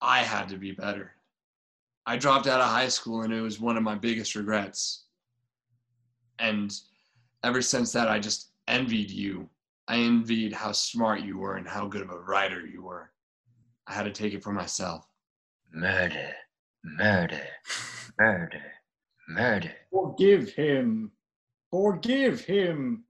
I 0.00 0.18
had 0.18 0.48
to 0.50 0.56
be 0.56 0.72
better. 0.72 1.12
I 2.06 2.16
dropped 2.16 2.46
out 2.46 2.60
of 2.60 2.68
high 2.68 2.88
school 2.88 3.22
and 3.22 3.32
it 3.32 3.40
was 3.40 3.60
one 3.60 3.76
of 3.76 3.82
my 3.82 3.94
biggest 3.94 4.34
regrets. 4.34 5.03
And 6.38 6.72
ever 7.42 7.62
since 7.62 7.92
that, 7.92 8.08
I 8.08 8.18
just 8.18 8.50
envied 8.68 9.10
you. 9.10 9.48
I 9.88 9.98
envied 9.98 10.52
how 10.52 10.72
smart 10.72 11.20
you 11.20 11.38
were 11.38 11.56
and 11.56 11.68
how 11.68 11.86
good 11.86 12.02
of 12.02 12.10
a 12.10 12.18
writer 12.18 12.66
you 12.66 12.82
were. 12.82 13.10
I 13.86 13.92
had 13.92 14.04
to 14.04 14.12
take 14.12 14.32
it 14.32 14.42
for 14.42 14.52
myself. 14.52 15.06
Murder, 15.72 16.30
murder, 16.82 17.42
murder, 18.18 18.62
murder. 19.28 19.72
Forgive 19.92 20.50
him. 20.52 21.10
Forgive 21.70 22.40
him, 22.40 23.04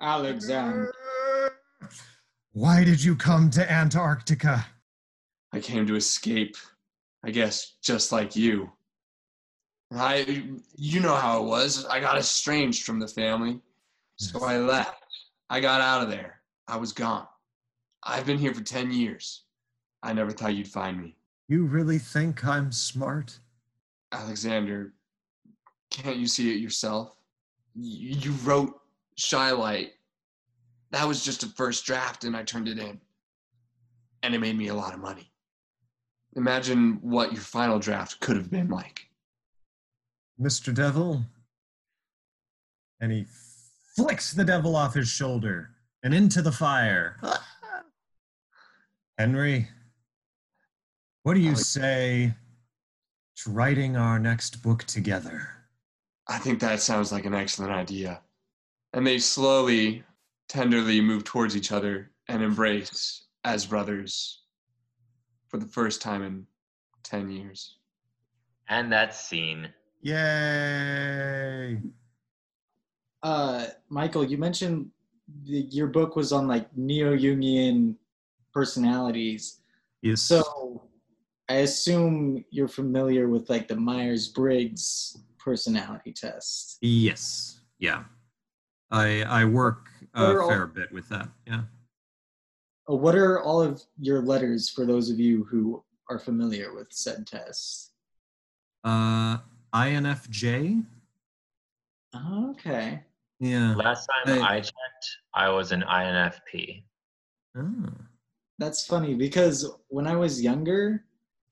Alexander. 0.00 0.92
Why 2.52 2.84
did 2.84 3.02
you 3.02 3.16
come 3.16 3.50
to 3.50 3.72
Antarctica? 3.72 4.66
I 5.52 5.60
came 5.60 5.86
to 5.86 5.96
escape, 5.96 6.56
I 7.24 7.30
guess, 7.30 7.76
just 7.82 8.12
like 8.12 8.36
you. 8.36 8.70
I, 9.92 10.44
you 10.76 11.00
know 11.00 11.14
how 11.14 11.42
it 11.42 11.46
was. 11.46 11.84
I 11.86 12.00
got 12.00 12.16
estranged 12.16 12.84
from 12.84 13.00
the 13.00 13.08
family, 13.08 13.60
so 14.16 14.44
I 14.44 14.58
left. 14.58 15.04
I 15.48 15.60
got 15.60 15.80
out 15.80 16.02
of 16.02 16.10
there. 16.10 16.40
I 16.68 16.76
was 16.76 16.92
gone. 16.92 17.26
I've 18.04 18.24
been 18.24 18.38
here 18.38 18.54
for 18.54 18.62
10 18.62 18.92
years. 18.92 19.42
I 20.02 20.12
never 20.12 20.30
thought 20.30 20.54
you'd 20.54 20.68
find 20.68 21.00
me. 21.00 21.16
You 21.48 21.64
really 21.64 21.98
think 21.98 22.44
I'm 22.44 22.70
smart? 22.70 23.38
Alexander, 24.12 24.94
can't 25.90 26.16
you 26.16 26.26
see 26.26 26.54
it 26.54 26.60
yourself? 26.60 27.16
You, 27.74 28.10
you 28.10 28.32
wrote 28.44 28.80
Shylight. 29.18 29.90
That 30.92 31.06
was 31.06 31.24
just 31.24 31.42
a 31.42 31.48
first 31.48 31.84
draft, 31.84 32.24
and 32.24 32.36
I 32.36 32.44
turned 32.44 32.68
it 32.68 32.78
in. 32.78 33.00
And 34.22 34.34
it 34.34 34.38
made 34.38 34.56
me 34.56 34.68
a 34.68 34.74
lot 34.74 34.94
of 34.94 35.00
money. 35.00 35.32
Imagine 36.36 36.98
what 37.02 37.32
your 37.32 37.42
final 37.42 37.78
draft 37.78 38.20
could 38.20 38.36
have 38.36 38.50
been 38.50 38.68
like. 38.68 39.09
Mr. 40.40 40.74
Devil? 40.74 41.22
And 43.00 43.12
he 43.12 43.26
flicks 43.96 44.32
the 44.32 44.44
devil 44.44 44.76
off 44.76 44.94
his 44.94 45.08
shoulder 45.08 45.70
and 46.02 46.14
into 46.14 46.42
the 46.42 46.52
fire. 46.52 47.16
Henry, 49.18 49.68
What 51.22 51.34
do 51.34 51.40
you 51.40 51.50
like- 51.50 51.58
say 51.58 52.34
to 53.36 53.50
writing 53.50 53.96
our 53.96 54.18
next 54.18 54.62
book 54.62 54.84
together? 54.84 55.48
I 56.28 56.38
think 56.38 56.60
that 56.60 56.80
sounds 56.80 57.10
like 57.12 57.24
an 57.24 57.34
excellent 57.34 57.72
idea. 57.72 58.20
And 58.92 59.06
they 59.06 59.18
slowly, 59.18 60.04
tenderly 60.48 61.00
move 61.00 61.24
towards 61.24 61.56
each 61.56 61.72
other 61.72 62.10
and 62.28 62.42
embrace 62.42 63.24
as 63.44 63.66
brothers 63.66 64.42
for 65.48 65.58
the 65.58 65.66
first 65.66 66.00
time 66.00 66.22
in 66.22 66.46
10 67.02 67.30
years. 67.30 67.76
And 68.68 68.92
that 68.92 69.14
scene. 69.14 69.68
Yay! 70.02 71.78
Uh, 73.22 73.66
Michael, 73.88 74.24
you 74.24 74.38
mentioned 74.38 74.90
the, 75.44 75.60
your 75.70 75.86
book 75.88 76.16
was 76.16 76.32
on 76.32 76.48
like 76.48 76.74
neo-Jungian 76.76 77.94
personalities. 78.52 79.60
Yes. 80.02 80.22
So 80.22 80.88
I 81.48 81.54
assume 81.56 82.44
you're 82.50 82.68
familiar 82.68 83.28
with 83.28 83.50
like 83.50 83.68
the 83.68 83.76
Myers-Briggs 83.76 85.18
personality 85.38 86.12
test. 86.12 86.78
yes. 86.80 87.60
Yeah. 87.78 88.04
I 88.90 89.22
I 89.22 89.44
work 89.46 89.88
a 90.14 90.36
all- 90.38 90.48
fair 90.48 90.66
bit 90.66 90.92
with 90.92 91.08
that. 91.10 91.28
Yeah. 91.46 91.62
Uh, 92.90 92.94
What 92.96 93.14
are 93.14 93.40
all 93.40 93.62
of 93.62 93.82
your 93.98 94.20
letters 94.20 94.68
for 94.68 94.84
those 94.84 95.08
of 95.10 95.18
you 95.20 95.44
who 95.44 95.82
are 96.10 96.18
familiar 96.18 96.74
with 96.74 96.88
said 96.90 97.26
test? 97.26 97.92
Uh, 98.84 99.38
INFJ. 99.74 100.84
Okay. 102.14 103.02
Yeah. 103.38 103.74
Last 103.74 104.06
time 104.06 104.36
Hey. 104.36 104.42
I 104.42 104.60
checked, 104.60 105.06
I 105.34 105.48
was 105.48 105.72
an 105.72 105.82
INFP. 105.82 106.82
Ah. 107.56 107.92
That's 108.58 108.86
funny 108.86 109.14
because 109.14 109.70
when 109.88 110.06
I 110.06 110.16
was 110.16 110.42
younger, 110.42 111.04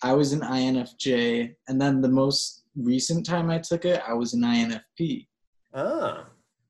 I 0.03 0.13
was 0.13 0.33
an 0.33 0.41
INFJ, 0.41 1.55
and 1.69 1.81
then 1.81 2.01
the 2.01 2.09
most 2.09 2.65
recent 2.77 3.27
time 3.27 3.51
I 3.51 3.59
took 3.59 3.85
it, 3.85 4.03
I 4.07 4.13
was 4.13 4.35
an 4.35 4.43
INFP. 4.43 5.27
Ah. 5.75 6.27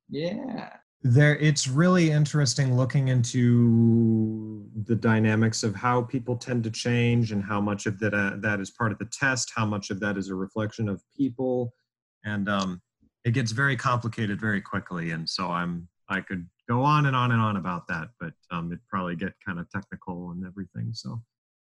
Yeah. 0.08 0.70
There, 1.02 1.36
it's 1.36 1.68
really 1.68 2.10
interesting 2.10 2.76
looking 2.76 3.08
into 3.08 4.68
the 4.84 4.96
dynamics 4.96 5.62
of 5.62 5.74
how 5.76 6.02
people 6.02 6.36
tend 6.36 6.64
to 6.64 6.70
change 6.70 7.30
and 7.30 7.42
how 7.42 7.60
much 7.60 7.86
of 7.86 8.00
that 8.00 8.14
uh, 8.14 8.32
that 8.40 8.58
is 8.58 8.72
part 8.72 8.90
of 8.90 8.98
the 8.98 9.04
test, 9.06 9.52
how 9.54 9.64
much 9.64 9.90
of 9.90 10.00
that 10.00 10.16
is 10.16 10.28
a 10.28 10.34
reflection 10.34 10.88
of 10.88 11.00
people, 11.16 11.72
and 12.24 12.48
um, 12.48 12.82
it 13.24 13.30
gets 13.30 13.52
very 13.52 13.76
complicated 13.76 14.40
very 14.40 14.60
quickly. 14.60 15.12
And 15.12 15.28
so 15.28 15.46
I'm 15.46 15.86
I 16.08 16.20
could 16.20 16.48
go 16.68 16.82
on 16.82 17.06
and 17.06 17.16
on 17.16 17.32
and 17.32 17.40
on 17.40 17.56
about 17.56 17.86
that, 17.88 18.08
but 18.18 18.32
um, 18.50 18.66
it'd 18.72 18.86
probably 18.88 19.16
get 19.16 19.32
kind 19.44 19.58
of 19.58 19.70
technical 19.70 20.30
and 20.30 20.44
everything. 20.44 20.90
So, 20.92 21.22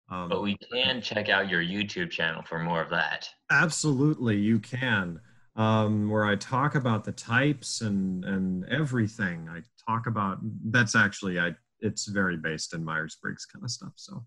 um, 0.10 0.30
But 0.30 0.44
we 0.44 0.58
can 0.72 1.02
check 1.02 1.30
out 1.30 1.50
your 1.50 1.64
YouTube 1.64 2.12
channel 2.12 2.44
for 2.44 2.60
more 2.60 2.82
of 2.82 2.90
that. 2.90 3.30
Absolutely, 3.52 4.38
you 4.38 4.60
can. 4.60 5.20
Um, 5.56 6.10
where 6.10 6.26
I 6.26 6.36
talk 6.36 6.74
about 6.74 7.04
the 7.04 7.12
types 7.12 7.82
and 7.82 8.26
and 8.26 8.66
everything. 8.70 9.48
I 9.50 9.62
talk 9.88 10.08
about 10.08 10.40
that's 10.72 10.96
actually 10.96 11.40
I. 11.40 11.56
It's 11.80 12.06
very 12.08 12.38
based 12.38 12.74
in 12.74 12.84
Myers 12.84 13.18
Briggs 13.22 13.46
kind 13.46 13.64
of 13.64 13.70
stuff. 13.70 13.94
So 13.98 14.26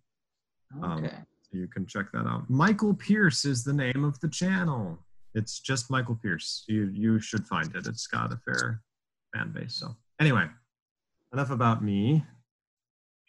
Um, 0.82 1.04
Okay. 1.04 1.16
you 1.52 1.66
can 1.68 1.86
check 1.86 2.12
that 2.12 2.26
out. 2.26 2.48
Michael 2.50 2.94
Pierce 2.94 3.44
is 3.44 3.64
the 3.64 3.72
name 3.72 4.04
of 4.04 4.20
the 4.20 4.28
channel. 4.28 4.98
It's 5.34 5.58
just 5.60 5.90
Michael 5.90 6.14
Pierce. 6.16 6.64
You 6.68 6.90
you 6.94 7.18
should 7.18 7.46
find 7.46 7.74
it. 7.74 7.86
It's 7.86 8.06
got 8.06 8.32
a 8.32 8.36
fair 8.36 8.82
fan 9.34 9.50
base. 9.52 9.74
So 9.74 9.96
anyway, 10.20 10.46
enough 11.32 11.50
about 11.50 11.82
me. 11.82 12.24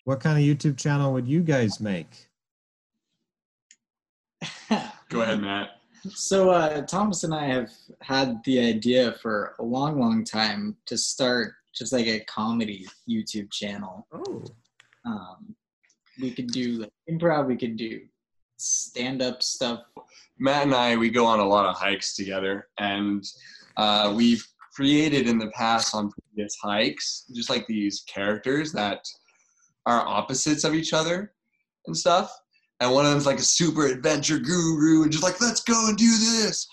What 0.04 0.20
kind 0.20 0.38
of 0.38 0.44
YouTube 0.44 0.78
channel 0.78 1.14
would 1.14 1.28
you 1.28 1.42
guys 1.42 1.80
make? 1.82 2.30
Go 5.10 5.22
ahead, 5.22 5.40
Matt. 5.42 5.77
So 6.14 6.50
uh, 6.50 6.82
Thomas 6.82 7.24
and 7.24 7.34
I 7.34 7.46
have 7.46 7.72
had 8.02 8.44
the 8.44 8.60
idea 8.60 9.14
for 9.22 9.56
a 9.60 9.64
long, 9.64 10.00
long 10.00 10.24
time 10.24 10.76
to 10.86 10.98
start 10.98 11.54
just 11.74 11.94
like 11.94 12.08
a 12.08 12.20
comedy 12.22 12.88
YouTube 13.10 13.52
channel. 13.52 14.08
Oh, 14.12 14.44
Um, 15.06 15.56
we 16.20 16.32
could 16.32 16.48
do 16.48 16.80
like 16.80 16.94
improv. 17.10 17.48
We 17.48 17.56
could 17.56 17.78
do 17.78 18.02
stand-up 18.58 19.44
stuff. 19.44 19.84
Matt 20.40 20.64
and 20.64 20.74
I, 20.74 20.98
we 20.98 21.10
go 21.10 21.26
on 21.26 21.40
a 21.40 21.48
lot 21.48 21.66
of 21.66 21.76
hikes 21.76 22.16
together, 22.16 22.68
and 22.80 23.24
uh, 23.78 24.14
we've 24.16 24.46
created 24.76 25.28
in 25.28 25.40
the 25.40 25.52
past 25.52 25.96
on 25.96 26.12
previous 26.12 26.56
hikes 26.62 27.26
just 27.34 27.50
like 27.50 27.66
these 27.68 28.04
characters 28.08 28.72
that 28.72 29.04
are 29.88 30.06
opposites 30.08 30.64
of 30.64 30.76
each 30.76 30.94
other 30.94 31.34
and 31.88 31.98
stuff. 31.98 32.32
And 32.80 32.92
one 32.92 33.06
of 33.06 33.12
them's 33.12 33.26
like 33.26 33.40
a 33.40 33.44
super 33.44 33.88
adventure 33.88 34.38
guru 34.38 35.04
and 35.04 35.12
just 35.12 35.24
like, 35.24 35.42
let's 35.42 35.62
go 35.62 35.88
and 35.88 35.98
do 35.98 36.10
this. 36.10 36.68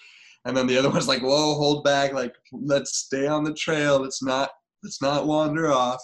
And 0.45 0.57
then 0.57 0.67
the 0.67 0.77
other 0.77 0.91
one's 0.91 1.09
like, 1.09 1.23
whoa, 1.23 1.55
hold 1.55 1.85
back, 1.85 2.13
like 2.13 2.35
let's 2.53 2.99
stay 2.99 3.27
on 3.27 3.45
the 3.45 3.55
trail. 3.55 3.99
Let's 3.99 4.23
not 4.23 4.51
let's 4.83 5.01
not 5.01 5.27
wander 5.27 5.73
off. 5.73 6.03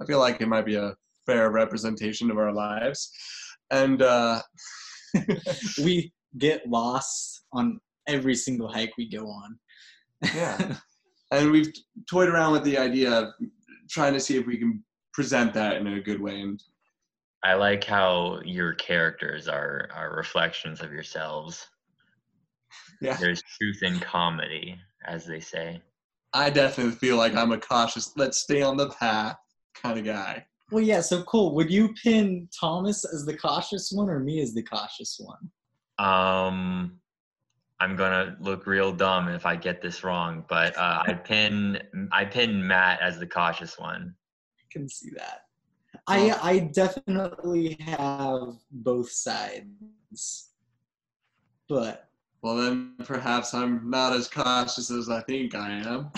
I 0.00 0.04
feel 0.04 0.20
like 0.20 0.40
it 0.40 0.48
might 0.48 0.66
be 0.66 0.76
a 0.76 0.94
fair 1.26 1.50
representation 1.50 2.30
of 2.30 2.38
our 2.38 2.52
lives. 2.52 3.10
And 3.70 4.02
uh 4.02 4.40
We 5.82 6.12
get 6.36 6.68
lost 6.68 7.42
on 7.52 7.80
every 8.06 8.34
single 8.34 8.68
hike 8.68 8.92
we 8.96 9.08
go 9.08 9.26
on. 9.26 9.58
Yeah. 10.34 10.76
and 11.32 11.50
we've 11.50 11.72
toyed 12.08 12.28
around 12.28 12.52
with 12.52 12.64
the 12.64 12.78
idea 12.78 13.10
of 13.10 13.28
trying 13.90 14.12
to 14.14 14.20
see 14.20 14.36
if 14.36 14.46
we 14.46 14.56
can 14.56 14.84
present 15.12 15.52
that 15.54 15.76
in 15.76 15.86
a 15.86 16.00
good 16.00 16.20
way 16.20 16.40
and 16.40 16.62
I 17.44 17.54
like 17.54 17.84
how 17.84 18.40
your 18.44 18.72
characters 18.74 19.48
are 19.48 19.88
are 19.94 20.16
reflections 20.16 20.80
of 20.80 20.92
yourselves. 20.92 21.66
yeah 23.00 23.16
There's 23.16 23.42
truth 23.58 23.82
in 23.82 24.00
comedy, 24.00 24.78
as 25.06 25.24
they 25.26 25.40
say. 25.40 25.80
i 26.34 26.50
definitely 26.50 26.92
feel 26.92 27.16
like 27.16 27.34
i'm 27.34 27.52
a 27.52 27.58
cautious 27.58 28.12
let's 28.16 28.38
stay 28.38 28.60
on 28.60 28.76
the 28.76 28.90
path 28.90 29.36
kind 29.74 29.98
of 29.98 30.04
guy 30.04 30.44
Well, 30.70 30.84
yeah. 30.84 31.00
So 31.00 31.22
cool. 31.22 31.54
Would 31.54 31.70
you 31.70 31.94
pin 32.02 32.46
Thomas 32.60 33.02
as 33.14 33.24
the 33.24 33.34
cautious 33.36 33.90
one 33.90 34.10
or 34.10 34.20
me 34.20 34.42
as 34.42 34.52
the 34.52 34.62
cautious 34.62 35.18
one? 35.18 35.44
Um, 35.98 37.00
I'm 37.80 37.96
gonna 37.96 38.36
look 38.40 38.66
real 38.66 38.92
dumb 38.92 39.28
if 39.28 39.46
I 39.46 39.56
get 39.56 39.80
this 39.80 40.04
wrong, 40.04 40.44
but 40.48 40.76
uh, 40.76 41.04
I 41.06 41.14
pin 41.14 41.80
I 42.12 42.26
pin 42.26 42.66
Matt 42.66 43.00
as 43.00 43.18
the 43.18 43.26
cautious 43.26 43.78
one. 43.78 44.14
I 44.60 44.64
can 44.70 44.86
see 44.90 45.10
that. 45.16 45.47
I 46.08 46.38
I 46.42 46.58
definitely 46.60 47.76
have 47.80 48.56
both 48.70 49.10
sides, 49.10 50.48
but 51.68 52.08
well 52.42 52.56
then 52.56 52.94
perhaps 53.04 53.52
i'm 53.52 53.90
not 53.90 54.12
as 54.12 54.28
cautious 54.28 54.90
as 54.92 55.08
i 55.08 55.20
think 55.22 55.56
i 55.56 55.70
am 55.70 56.08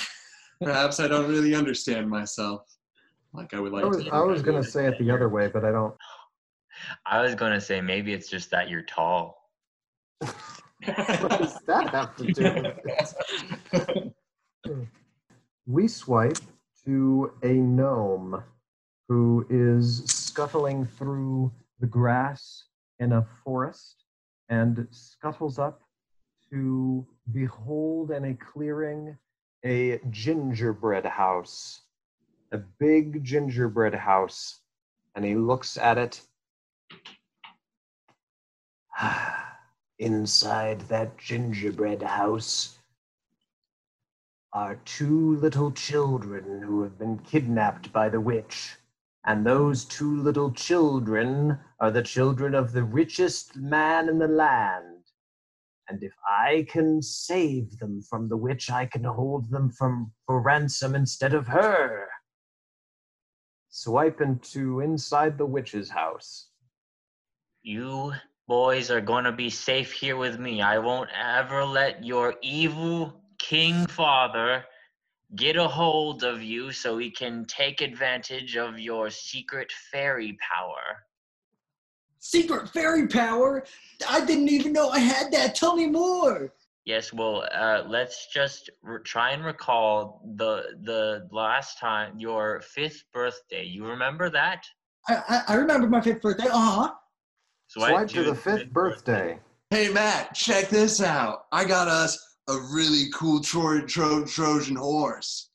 perhaps 0.60 1.00
i 1.00 1.08
don't 1.08 1.30
really 1.30 1.54
understand 1.54 2.08
myself 2.08 2.62
like 3.32 3.54
i 3.54 3.60
would 3.60 3.72
like 3.72 3.84
I 3.84 3.86
was 3.86 4.04
to 4.04 4.10
I 4.10 4.20
was 4.20 4.42
gonna 4.42 4.62
say 4.62 4.86
it 4.86 4.98
the 4.98 5.10
other 5.10 5.28
way, 5.28 5.48
but 5.48 5.64
I 5.64 5.70
don't. 5.70 5.94
I 7.06 7.20
was 7.22 7.34
gonna 7.34 7.60
say 7.60 7.80
maybe 7.80 8.12
it's 8.12 8.28
just 8.28 8.50
that 8.50 8.68
you're 8.68 8.82
tall. 8.82 9.50
what 10.18 11.38
does 11.38 11.58
that 11.66 11.90
have 11.90 12.16
to 12.16 12.32
do 12.32 12.42
with 12.42 12.78
it? 13.72 14.12
Hmm. 14.66 14.82
we 15.66 15.88
swipe 15.88 16.36
to 16.84 17.32
a 17.42 17.48
gnome 17.48 18.44
who 19.10 19.44
is 19.50 20.04
scuttling 20.04 20.86
through 20.86 21.50
the 21.80 21.86
grass 21.86 22.66
in 23.00 23.10
a 23.14 23.26
forest 23.42 24.04
and 24.48 24.86
scuttles 24.92 25.58
up 25.58 25.82
to 26.48 27.04
behold 27.32 28.12
in 28.12 28.24
a 28.26 28.34
clearing 28.34 29.18
a 29.64 29.98
gingerbread 30.10 31.04
house, 31.04 31.80
a 32.52 32.58
big 32.58 33.24
gingerbread 33.24 33.94
house. 33.94 34.60
And 35.16 35.24
he 35.24 35.34
looks 35.34 35.76
at 35.76 35.98
it. 35.98 36.20
Inside 39.98 40.82
that 40.82 41.18
gingerbread 41.18 42.02
house 42.02 42.78
are 44.52 44.76
two 44.84 45.34
little 45.38 45.72
children 45.72 46.62
who 46.62 46.84
have 46.84 46.96
been 46.96 47.18
kidnapped 47.18 47.92
by 47.92 48.08
the 48.08 48.20
witch. 48.20 48.76
And 49.26 49.44
those 49.44 49.84
two 49.84 50.22
little 50.22 50.50
children 50.52 51.58
are 51.78 51.90
the 51.90 52.02
children 52.02 52.54
of 52.54 52.72
the 52.72 52.84
richest 52.84 53.56
man 53.56 54.08
in 54.08 54.18
the 54.18 54.28
land. 54.28 55.04
And 55.88 56.02
if 56.02 56.12
I 56.26 56.66
can 56.70 57.02
save 57.02 57.78
them 57.78 58.00
from 58.00 58.28
the 58.28 58.36
witch, 58.36 58.70
I 58.70 58.86
can 58.86 59.04
hold 59.04 59.50
them 59.50 59.70
from 59.70 60.12
for 60.24 60.40
ransom 60.40 60.94
instead 60.94 61.34
of 61.34 61.48
her. 61.48 62.08
Swipe 63.68 64.20
into 64.20 64.80
inside 64.80 65.36
the 65.36 65.46
witch's 65.46 65.90
house. 65.90 66.48
You 67.62 68.14
boys 68.48 68.90
are 68.90 69.00
gonna 69.00 69.32
be 69.32 69.50
safe 69.50 69.92
here 69.92 70.16
with 70.16 70.38
me. 70.38 70.62
I 70.62 70.78
won't 70.78 71.10
ever 71.14 71.64
let 71.64 72.04
your 72.04 72.34
evil 72.40 73.20
king 73.38 73.86
father 73.86 74.64
get 75.36 75.56
a 75.56 75.68
hold 75.68 76.24
of 76.24 76.42
you 76.42 76.72
so 76.72 76.98
he 76.98 77.10
can 77.10 77.44
take 77.46 77.80
advantage 77.80 78.56
of 78.56 78.78
your 78.78 79.10
secret 79.10 79.70
fairy 79.92 80.36
power. 80.52 81.04
secret 82.18 82.68
fairy 82.68 83.06
power. 83.08 83.64
I 84.08 84.24
didn't 84.24 84.48
even 84.48 84.72
know 84.72 84.90
I 84.90 84.98
had 84.98 85.32
that. 85.32 85.54
Tell 85.54 85.74
me 85.76 85.86
more. 85.86 86.52
Yes, 86.84 87.12
well, 87.12 87.46
uh, 87.54 87.84
let's 87.86 88.26
just 88.32 88.70
re- 88.82 88.98
try 89.04 89.30
and 89.30 89.44
recall 89.44 90.22
the 90.36 90.76
the 90.82 91.28
last 91.30 91.78
time 91.78 92.18
your 92.18 92.60
fifth 92.60 93.04
birthday. 93.12 93.64
You 93.64 93.86
remember 93.86 94.30
that? 94.30 94.64
I, 95.08 95.22
I, 95.28 95.42
I 95.48 95.54
remember 95.56 95.88
my 95.88 96.00
fifth 96.00 96.22
birthday. 96.22 96.48
Uh 96.48 96.70
huh. 96.70 96.92
Swipe 97.68 98.08
to 98.08 98.24
the 98.24 98.34
his 98.34 98.42
fifth 98.42 98.70
birthday. 98.72 99.38
Hey 99.70 99.88
Matt, 99.88 100.34
check 100.34 100.68
this 100.68 101.00
out. 101.00 101.44
I 101.52 101.64
got 101.64 101.86
us 101.86 102.29
a 102.50 102.60
really 102.72 103.10
cool 103.14 103.40
Tro- 103.40 103.86
Tro- 103.86 104.24
Trojan 104.24 104.76
horse. 104.76 105.50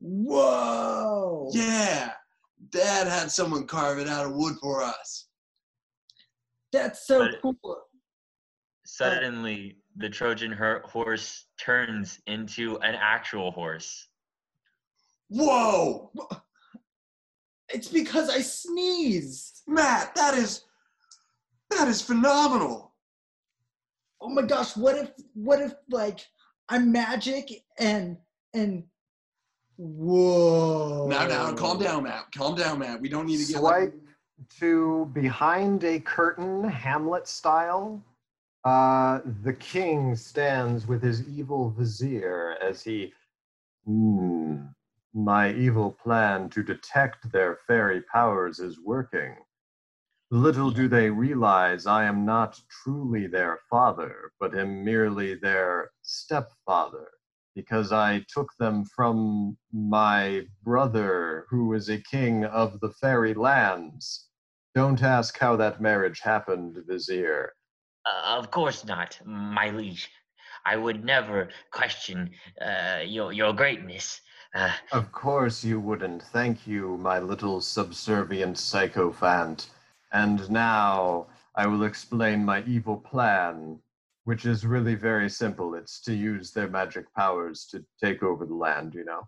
Whoa. 0.00 1.50
Yeah, 1.52 2.12
Dad 2.70 3.06
had 3.06 3.30
someone 3.30 3.66
carve 3.66 3.98
it 3.98 4.08
out 4.08 4.26
of 4.26 4.32
wood 4.34 4.56
for 4.60 4.82
us. 4.82 5.28
That's 6.72 7.06
so 7.06 7.18
But- 7.20 7.42
cool. 7.42 7.82
Suddenly, 8.86 9.78
the 9.96 10.08
Trojan 10.08 10.50
her- 10.52 10.82
horse 10.86 11.46
turns 11.60 12.20
into 12.26 12.78
an 12.78 12.94
actual 12.94 13.50
horse. 13.50 14.08
Whoa, 15.28 16.10
It's 17.70 17.88
because 17.88 18.30
I 18.30 18.40
sneezed. 18.40 19.62
Matt, 19.66 20.14
that 20.14 20.32
is 20.32 20.62
that 21.68 21.86
is 21.86 22.00
phenomenal. 22.00 22.94
Oh 24.22 24.30
my 24.30 24.40
gosh, 24.40 24.74
what 24.74 24.96
if 24.96 25.10
what 25.34 25.60
if 25.60 25.74
like 25.90 26.26
I'm 26.68 26.92
magic 26.92 27.64
and 27.78 28.16
and 28.52 28.84
whoa. 29.76 31.06
Now, 31.08 31.26
now, 31.26 31.52
calm 31.52 31.78
down, 31.78 32.04
Matt. 32.04 32.26
Calm 32.34 32.56
down, 32.56 32.80
Matt. 32.80 33.00
We 33.00 33.08
don't 33.08 33.26
need 33.26 33.44
to 33.44 33.52
get 33.52 33.62
like, 33.62 33.94
to 34.60 35.06
behind 35.12 35.84
a 35.84 36.00
curtain, 36.00 36.64
Hamlet 36.64 37.26
style. 37.26 38.02
Uh, 38.64 39.20
the 39.42 39.54
king 39.54 40.14
stands 40.14 40.86
with 40.86 41.02
his 41.02 41.26
evil 41.28 41.70
vizier 41.70 42.56
as 42.62 42.82
he. 42.82 43.12
Hmm. 43.86 44.56
My 45.14 45.52
evil 45.54 45.90
plan 45.90 46.50
to 46.50 46.62
detect 46.62 47.32
their 47.32 47.56
fairy 47.66 48.02
powers 48.12 48.60
is 48.60 48.78
working. 48.78 49.34
Little 50.30 50.70
do 50.70 50.86
they 50.88 51.08
realize 51.08 51.86
I 51.86 52.04
am 52.04 52.26
not 52.26 52.60
truly 52.68 53.26
their 53.26 53.60
father, 53.70 54.32
but 54.38 54.54
am 54.54 54.84
merely 54.84 55.34
their 55.34 55.90
stepfather, 56.08 57.08
because 57.54 57.92
I 57.92 58.24
took 58.34 58.48
them 58.58 58.84
from 58.84 59.56
my 59.72 60.46
brother, 60.62 61.46
who 61.50 61.74
is 61.74 61.88
a 61.88 61.98
king 61.98 62.44
of 62.44 62.80
the 62.80 62.90
fairy 63.00 63.34
lands. 63.34 64.28
Don't 64.74 65.02
ask 65.02 65.38
how 65.38 65.56
that 65.56 65.80
marriage 65.80 66.20
happened, 66.20 66.78
Vizier. 66.86 67.52
Uh, 68.06 68.38
of 68.38 68.50
course 68.50 68.84
not, 68.84 69.18
my 69.26 69.70
liege. 69.70 70.08
I 70.64 70.76
would 70.76 71.04
never 71.04 71.48
question 71.72 72.30
uh, 72.60 73.00
your 73.04 73.32
your 73.32 73.52
greatness. 73.52 74.20
Uh, 74.54 74.72
Of 74.92 75.12
course 75.12 75.62
you 75.62 75.78
wouldn't. 75.80 76.22
Thank 76.22 76.66
you, 76.66 76.96
my 76.96 77.18
little 77.18 77.60
subservient 77.60 78.58
sycophant. 78.58 79.68
And 80.12 80.50
now 80.50 81.26
I 81.54 81.66
will 81.66 81.84
explain 81.84 82.44
my 82.44 82.62
evil 82.64 82.96
plan, 82.96 83.78
which 84.28 84.44
is 84.44 84.66
really 84.66 84.94
very 84.94 85.30
simple. 85.30 85.74
It's 85.74 86.02
to 86.02 86.12
use 86.12 86.50
their 86.50 86.68
magic 86.68 87.06
powers 87.14 87.64
to 87.70 87.82
take 88.04 88.22
over 88.22 88.44
the 88.44 88.54
land, 88.54 88.92
you 88.92 89.02
know. 89.06 89.26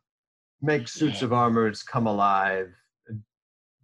Make 0.61 0.89
suits 0.89 1.21
Yeah. 1.21 1.25
of 1.29 1.33
armors 1.33 1.83
come 1.83 2.07
alive. 2.07 2.71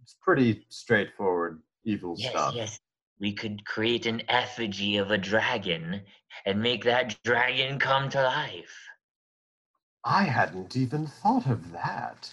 It's 0.03 0.15
pretty 0.21 0.67
straightforward 0.69 1.63
evil 1.83 2.13
yes, 2.19 2.29
stuff. 2.29 2.53
yes. 2.53 2.79
We 3.19 3.33
could 3.33 3.65
create 3.65 4.05
an 4.05 4.21
effigy 4.29 4.97
of 4.97 5.09
a 5.09 5.17
dragon 5.17 6.05
and 6.45 6.61
make 6.61 6.83
that 6.83 7.17
dragon 7.23 7.79
come 7.79 8.09
to 8.09 8.21
life. 8.21 8.77
I 10.03 10.21
hadn't 10.21 10.75
even 10.77 11.07
thought 11.07 11.47
of 11.47 11.71
that. 11.71 12.31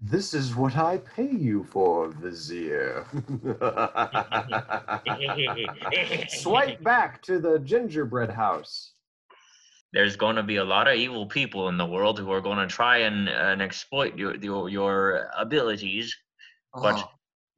This 0.00 0.34
is 0.34 0.54
what 0.54 0.76
I 0.76 0.98
pay 0.98 1.30
you 1.30 1.64
for, 1.64 2.10
Vizier. 2.10 3.06
Swipe 6.28 6.82
back 6.90 7.22
to 7.22 7.38
the 7.38 7.58
gingerbread 7.64 8.30
house. 8.30 8.92
There's 9.92 10.16
going 10.16 10.36
to 10.36 10.42
be 10.42 10.56
a 10.56 10.64
lot 10.64 10.88
of 10.88 10.96
evil 10.96 11.26
people 11.26 11.68
in 11.68 11.78
the 11.78 11.86
world 11.86 12.18
who 12.18 12.30
are 12.32 12.40
going 12.40 12.58
to 12.58 12.66
try 12.66 12.98
and, 12.98 13.28
and 13.28 13.62
exploit 13.62 14.18
your, 14.18 14.34
your 14.36 14.68
your 14.68 15.30
abilities, 15.38 16.14
but 16.74 16.96
oh, 16.96 17.10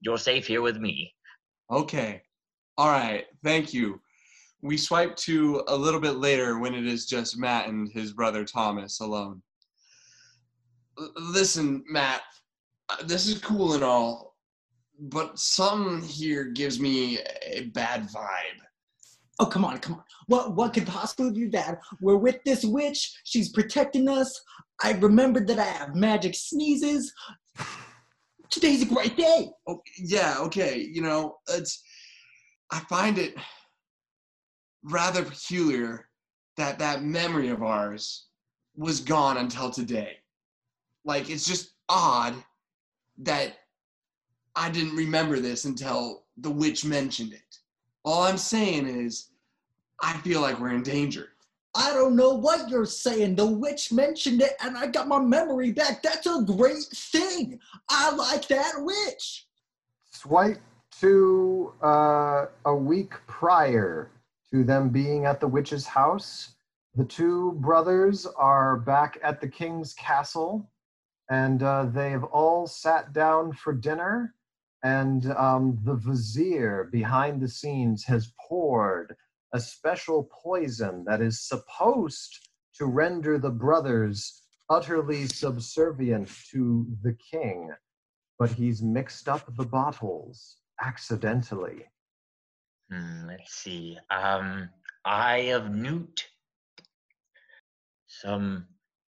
you're 0.03 0.19
safe 0.19 0.47
here 0.47 0.61
with 0.61 0.77
me. 0.77 1.15
okay. 1.71 2.23
All 2.79 2.91
right. 2.91 3.25
Thank 3.43 3.73
you. 3.73 4.03
We 4.61 4.77
swipe 4.77 5.17
to 5.17 5.65
a 5.69 5.77
little 5.77 6.01
bit 6.01 6.17
later 6.17 6.59
when 6.59 6.75
it 6.75 6.87
is 6.87 7.07
just 7.07 7.39
Matt 7.39 7.69
and 7.69 7.91
his 7.91 8.13
brother 8.13 8.45
Thomas 8.45 9.01
alone. 9.01 9.43
Listen, 11.17 11.85
Matt, 11.89 12.23
uh, 12.89 13.03
this 13.05 13.27
is 13.27 13.39
cool 13.39 13.75
and 13.75 13.85
all, 13.85 14.37
but 14.99 15.39
some 15.39 16.03
here 16.03 16.45
gives 16.45 16.81
me 16.81 17.19
a 17.45 17.67
bad 17.75 18.03
vibe. 18.09 18.61
Oh 19.39 19.47
come 19.47 19.65
on, 19.65 19.79
come 19.79 19.95
on. 19.95 20.03
What 20.29 20.57
what 20.57 20.73
could 20.73 20.87
possibly 20.87 21.31
be 21.33 21.49
bad? 21.49 21.79
We're 22.01 22.17
with 22.17 22.39
this 22.45 22.65
witch. 22.65 23.21
She's 23.25 23.51
protecting 23.51 24.09
us. 24.09 24.41
I 24.83 24.93
remembered 24.93 25.47
that 25.49 25.59
I 25.59 25.65
have 25.65 25.95
magic 25.95 26.35
sneezes. 26.35 27.13
Today's 28.51 28.83
a 28.83 28.87
great 28.87 29.17
day. 29.17 29.51
Oh, 29.67 29.81
yeah, 29.99 30.37
okay. 30.39 30.79
You 30.79 31.03
know, 31.03 31.37
it's 31.49 31.83
I 32.71 32.81
find 32.81 33.19
it 33.19 33.35
rather 34.83 35.25
peculiar 35.25 36.09
that 36.57 36.79
that 36.79 37.03
memory 37.03 37.49
of 37.49 37.63
ours 37.63 38.29
was 38.77 39.01
gone 39.01 39.37
until 39.37 39.71
today. 39.71 40.17
Like 41.07 41.31
it's 41.31 41.47
just 41.47 41.75
odd 41.89 42.35
that 43.19 43.55
I 44.57 44.69
didn't 44.71 44.97
remember 44.97 45.39
this 45.39 45.65
until 45.65 46.25
the 46.37 46.51
witch 46.51 46.85
mentioned 46.85 47.33
it. 47.33 47.59
All 48.05 48.25
I'm 48.25 48.37
saying 48.37 48.87
is 48.89 49.31
I 50.03 50.15
feel 50.19 50.41
like 50.41 50.61
we're 50.61 50.75
in 50.75 50.83
danger. 50.83 51.29
I 51.77 51.93
don't 51.93 52.17
know 52.17 52.35
what 52.35 52.69
you're 52.69 52.87
saying. 52.87 53.37
The 53.37 53.47
witch 53.47 53.93
mentioned 53.93 54.43
it 54.43 54.55
and 54.63 54.77
I 54.77 54.89
got 54.89 55.09
my 55.09 55.21
memory 55.21 55.73
back. 55.73 56.03
That's 56.03 56.27
a 56.27 56.43
great 56.43 56.85
thing. 56.93 57.61
I 57.89 58.15
like 58.15 58.49
that 58.49 58.73
witch. 58.79 59.47
Swipe 60.11 60.61
to 61.01 61.73
uh, 61.83 62.47
a 62.65 62.75
week 62.75 63.13
prior 63.29 64.11
to 64.51 64.65
them 64.65 64.89
being 64.89 65.25
at 65.25 65.41
the 65.41 65.47
witch's 65.47 65.87
house. 65.87 66.55
The 66.97 67.05
two 67.05 67.53
brothers 67.61 68.27
are 68.27 68.79
back 68.79 69.19
at 69.23 69.41
the 69.41 69.49
king's 69.49 69.93
castle, 69.95 70.69
and 71.31 71.63
uh, 71.63 71.87
they've 71.87 72.25
all 72.25 72.67
sat 72.67 73.13
down 73.13 73.53
for 73.53 73.73
dinner. 73.73 74.35
And 74.83 75.33
um, 75.33 75.79
the 75.83 75.95
vizier 75.95 76.89
behind 76.93 77.41
the 77.41 77.49
scenes 77.49 78.05
has 78.05 78.33
poured 78.49 79.17
a 79.53 79.59
special 79.59 80.29
poison 80.45 81.05
that 81.07 81.21
is 81.21 81.41
supposed 81.41 82.49
to 82.79 82.87
render 82.87 83.39
the 83.39 83.51
brothers 83.51 84.43
utterly 84.71 85.27
subservient 85.27 86.31
to 86.51 86.87
the 87.03 87.17
king 87.31 87.71
but 88.39 88.51
he's 88.51 88.83
mixed 88.83 89.29
up 89.29 89.55
the 89.57 89.65
bottles 89.65 90.57
accidentally. 90.83 91.85
Hmm, 92.91 93.27
let's 93.27 93.53
see. 93.53 93.99
Um, 94.11 94.69
Eye 95.05 95.53
of 95.53 95.71
Newt. 95.71 96.27
Some 98.07 98.67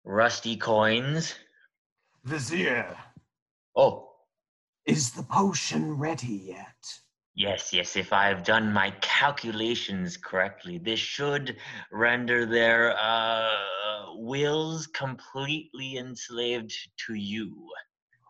rusty 0.03 0.57
coins. 0.57 1.35
Vizier, 2.23 2.95
Oh, 3.75 4.11
is 4.85 5.11
the 5.11 5.23
potion 5.23 5.93
ready 5.97 6.53
yet? 6.55 6.99
yes, 7.35 7.73
yes. 7.73 7.95
If 7.95 8.13
I've 8.13 8.43
done 8.43 8.71
my 8.71 8.91
calculations 9.01 10.17
correctly, 10.17 10.77
this 10.77 10.99
should 10.99 11.57
render 11.91 12.45
their 12.45 12.95
uh, 12.97 14.13
wills 14.15 14.87
completely 14.87 15.97
enslaved 15.97 16.73
to 17.07 17.15
you. 17.15 17.69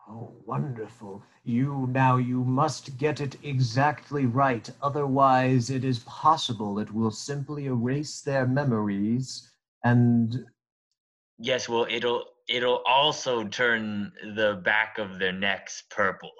Oh, 0.08 0.32
wonderful. 0.46 1.22
You 1.44 1.86
now 1.90 2.16
you 2.16 2.44
must 2.44 2.96
get 2.96 3.20
it 3.20 3.36
exactly 3.42 4.26
right, 4.26 4.68
otherwise 4.82 5.70
it 5.70 5.84
is 5.84 6.00
possible 6.00 6.78
it 6.78 6.92
will 6.92 7.10
simply 7.10 7.66
erase 7.66 8.20
their 8.20 8.46
memories 8.46 9.50
and 9.84 10.46
Yes, 11.38 11.68
well, 11.68 11.86
it'll 11.90 12.24
it'll 12.48 12.82
also 12.84 13.46
turn 13.48 14.12
the 14.34 14.60
back 14.64 14.98
of 14.98 15.18
their 15.18 15.32
necks 15.32 15.82
purple, 15.90 16.32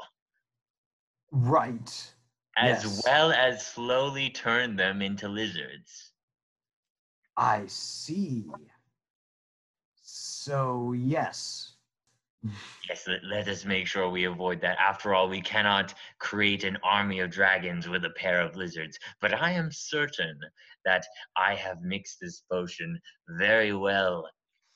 right. 1.33 2.15
as 2.57 2.87
Yes. 2.87 3.03
well 3.05 3.31
as 3.31 3.67
slowly 3.67 4.31
turn 4.31 4.77
them 4.77 5.03
into 5.03 5.29
lizards. 5.29 6.15
I 7.37 7.67
see. 7.67 8.71
So, 10.03 10.93
yes, 10.93 11.79
Yes, 12.88 13.09
let, 13.09 13.25
let 13.25 13.49
us 13.49 13.65
make 13.65 13.88
sure 13.88 14.09
we 14.09 14.25
avoid 14.25 14.61
that. 14.61 14.79
After 14.79 15.15
all, 15.15 15.29
we 15.29 15.41
cannot 15.41 15.95
create 16.21 16.62
an 16.65 16.77
army 16.85 17.19
of 17.21 17.31
dragons 17.31 17.88
with 17.88 18.05
a 18.05 18.11
pair 18.11 18.41
of 18.41 18.55
lizards. 18.57 18.99
But 19.21 19.35
I 19.35 19.51
am 19.53 19.73
certain 19.73 20.38
that 20.85 21.05
I 21.37 21.55
have 21.57 21.81
mixed 21.83 22.19
this 22.21 22.41
potion 22.43 23.01
very 23.31 23.73
well. 23.73 24.29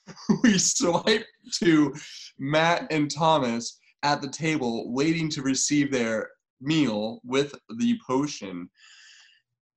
we 0.42 0.59
swipe 0.59 1.27
to 1.62 1.95
Matt 2.38 2.87
and 2.90 3.11
Thomas 3.11 3.79
at 4.03 4.23
the 4.23 4.29
table, 4.29 4.92
waiting 4.92 5.29
to 5.31 5.42
receive 5.42 5.90
their 5.90 6.31
meal 6.61 7.21
with 7.25 7.55
the 7.79 7.99
potion. 8.07 8.69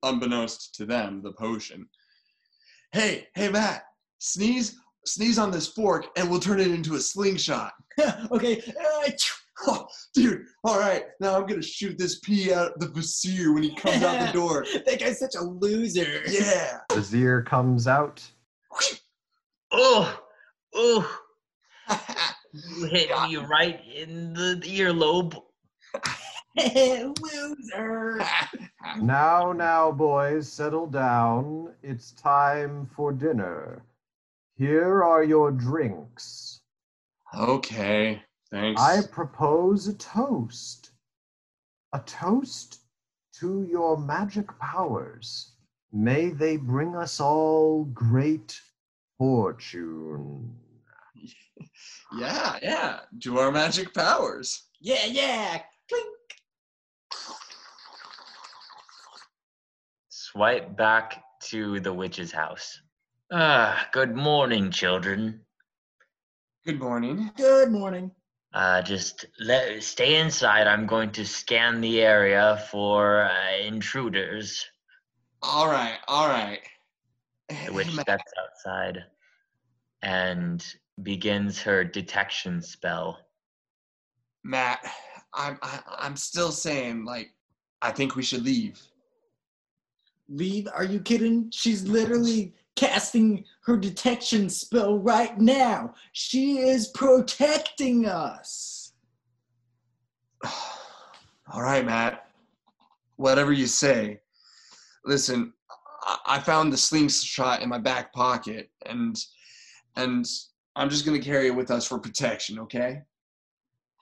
Unbeknownst 0.02 0.74
to 0.76 0.86
them, 0.86 1.22
the 1.22 1.32
potion. 1.32 1.88
Hey, 2.92 3.28
hey, 3.34 3.48
Matt, 3.48 3.84
sneeze, 4.18 4.76
sneeze 5.04 5.38
on 5.38 5.50
this 5.50 5.68
fork, 5.68 6.06
and 6.16 6.30
we'll 6.30 6.40
turn 6.40 6.60
it 6.60 6.68
into 6.68 6.94
a 6.94 7.00
slingshot. 7.00 7.72
okay. 8.30 8.62
uh, 9.06 9.10
Oh, 9.66 9.86
dude, 10.14 10.46
all 10.64 10.78
right, 10.78 11.04
now 11.20 11.36
I'm 11.36 11.46
gonna 11.46 11.60
shoot 11.60 11.98
this 11.98 12.20
pea 12.20 12.54
out 12.54 12.78
the 12.80 12.88
vizier 12.88 13.52
when 13.52 13.62
he 13.62 13.74
comes 13.74 14.02
out 14.02 14.26
the 14.26 14.32
door. 14.32 14.64
that 14.86 14.98
guy's 14.98 15.18
such 15.18 15.34
a 15.34 15.42
loser. 15.42 16.22
Yeah. 16.26 16.78
Vizier 16.90 17.42
comes 17.42 17.86
out. 17.86 18.22
Oh, 19.72 20.20
oh, 20.74 21.20
you 22.52 22.86
hit 22.86 23.10
me 23.28 23.36
right 23.36 23.80
in 23.94 24.32
the 24.32 24.60
earlobe. 24.64 25.40
loser. 27.22 28.20
Now, 28.98 29.52
now, 29.52 29.92
boys, 29.92 30.50
settle 30.50 30.86
down. 30.86 31.74
It's 31.82 32.12
time 32.12 32.86
for 32.96 33.12
dinner. 33.12 33.84
Here 34.56 35.04
are 35.04 35.22
your 35.22 35.52
drinks. 35.52 36.62
okay, 37.34 38.22
thanks. 38.50 38.80
I 38.80 39.02
propose 39.12 39.86
a 39.86 39.94
toast. 39.94 40.90
A 41.92 42.00
toast 42.00 42.80
to 43.34 43.64
your 43.70 43.98
magic 43.98 44.48
powers. 44.58 45.52
May 45.92 46.30
they 46.30 46.56
bring 46.56 46.96
us 46.96 47.20
all 47.20 47.84
great 47.84 48.60
fortune. 49.20 50.56
Yeah, 52.18 52.58
yeah, 52.62 53.00
to 53.22 53.38
our 53.38 53.52
magic 53.52 53.92
powers. 53.92 54.68
Yeah, 54.80 55.04
yeah. 55.04 55.60
Clink. 55.90 56.16
Swipe 60.08 60.74
back 60.74 61.22
to 61.50 61.80
the 61.80 61.92
witch's 61.92 62.32
house. 62.32 62.80
Ah, 63.30 63.86
good 63.92 64.16
morning, 64.16 64.70
children. 64.70 65.42
Good 66.64 66.80
morning. 66.80 67.30
Good 67.36 67.70
morning. 67.70 68.12
Uh, 68.54 68.80
just 68.80 69.26
let 69.38 69.82
stay 69.82 70.18
inside. 70.18 70.66
I'm 70.66 70.86
going 70.86 71.12
to 71.12 71.26
scan 71.26 71.82
the 71.82 72.00
area 72.00 72.64
for 72.70 73.24
uh, 73.24 73.56
intruders. 73.66 74.64
All 75.42 75.68
right, 75.68 75.98
all 76.08 76.26
right. 76.26 76.60
The 77.66 77.72
witch 77.72 77.92
steps 77.92 78.32
outside 78.40 79.04
and 80.02 80.64
begins 81.02 81.60
her 81.62 81.84
detection 81.84 82.62
spell. 82.62 83.18
Matt, 84.44 84.80
I'm 85.34 85.58
I, 85.62 85.80
I'm 85.98 86.16
still 86.16 86.52
saying 86.52 87.04
like 87.04 87.32
I 87.82 87.90
think 87.90 88.14
we 88.14 88.22
should 88.22 88.44
leave. 88.44 88.80
Leave? 90.28 90.68
Are 90.72 90.84
you 90.84 91.00
kidding? 91.00 91.50
She's 91.52 91.86
literally 91.86 92.54
casting 92.76 93.44
her 93.64 93.76
detection 93.76 94.48
spell 94.48 94.98
right 94.98 95.38
now. 95.38 95.94
She 96.12 96.58
is 96.58 96.88
protecting 96.88 98.06
us. 98.06 98.92
all 101.52 101.62
right, 101.62 101.84
Matt. 101.84 102.30
Whatever 103.16 103.52
you 103.52 103.66
say. 103.66 104.20
Listen, 105.04 105.52
I, 106.26 106.40
found 106.40 106.72
the 106.72 106.76
slingshot 106.76 107.62
in 107.62 107.68
my 107.68 107.78
back 107.78 108.12
pocket, 108.12 108.70
and 108.86 109.16
and 109.96 110.26
I'm 110.76 110.88
just 110.88 111.04
gonna 111.04 111.20
carry 111.20 111.48
it 111.48 111.54
with 111.54 111.70
us 111.70 111.86
for 111.86 111.98
protection. 111.98 112.58
Okay. 112.60 113.02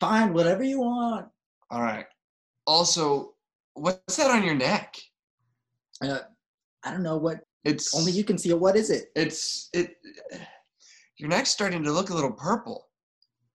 Fine, 0.01 0.33
whatever 0.33 0.63
you 0.63 0.81
want. 0.81 1.29
All 1.71 1.83
right. 1.83 2.07
Also, 2.67 3.35
what's 3.75 4.17
that 4.17 4.31
on 4.31 4.45
your 4.45 4.55
neck? 4.55 4.97
Uh, 6.03 6.21
I 6.85 6.91
don't 6.93 7.03
know 7.03 7.17
what. 7.17 7.41
It's 7.65 7.95
Only 7.95 8.13
you 8.13 8.25
can 8.25 8.39
see 8.39 8.51
it. 8.51 8.59
What 8.59 8.77
is 8.77 8.91
it? 8.91 9.07
It's 9.17 9.69
it. 9.73 9.97
Your 11.19 11.29
neck's 11.29 11.51
starting 11.51 11.83
to 11.83 11.93
look 11.93 12.11
a 12.11 12.15
little 12.15 12.33
purple. 12.33 12.87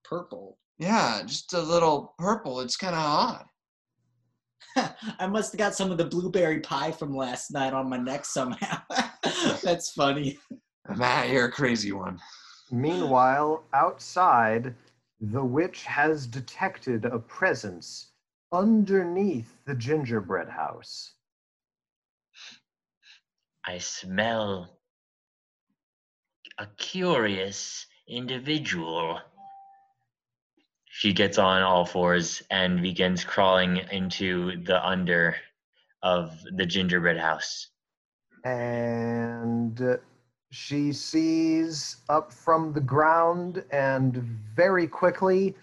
Purple. 0.03 0.58
Yeah, 0.77 1.21
just 1.25 1.53
a 1.53 1.62
little 1.62 2.13
purple. 2.19 2.60
It's 2.60 2.75
kind 2.75 2.95
of 2.95 3.01
odd. 3.01 3.45
I 5.19 5.27
must 5.27 5.51
have 5.51 5.59
got 5.59 5.75
some 5.75 5.91
of 5.91 5.97
the 5.97 6.05
blueberry 6.05 6.59
pie 6.59 6.91
from 6.91 7.15
last 7.15 7.51
night 7.51 7.73
on 7.73 7.89
my 7.89 7.97
neck 7.97 8.25
somehow. 8.25 8.81
That's 9.63 9.91
funny. 9.91 10.39
Matt, 10.95 11.29
you're 11.29 11.45
a 11.45 11.51
crazy 11.51 11.91
one. 11.91 12.19
Meanwhile, 12.71 13.63
outside, 13.73 14.73
the 15.19 15.43
witch 15.43 15.83
has 15.83 16.27
detected 16.27 17.05
a 17.05 17.19
presence 17.19 18.12
underneath 18.51 19.57
the 19.65 19.75
gingerbread 19.75 20.49
house. 20.49 21.13
I 23.65 23.77
smell 23.77 24.77
a 26.57 26.67
curious 26.77 27.86
individual. 28.07 29.19
She 30.95 31.12
gets 31.12 31.39
on 31.39 31.63
all 31.63 31.86
fours 31.86 32.43
and 32.51 32.82
begins 32.82 33.23
crawling 33.23 33.77
into 33.91 34.62
the 34.63 34.86
under 34.86 35.36
of 36.03 36.39
the 36.56 36.65
gingerbread 36.67 37.17
house. 37.17 37.69
and 38.45 39.97
she 40.51 40.93
sees 40.93 41.97
up 42.10 42.32
from 42.32 42.73
the 42.73 42.82
ground 42.82 43.63
and 43.71 44.17
very 44.56 44.86
quickly 44.88 45.56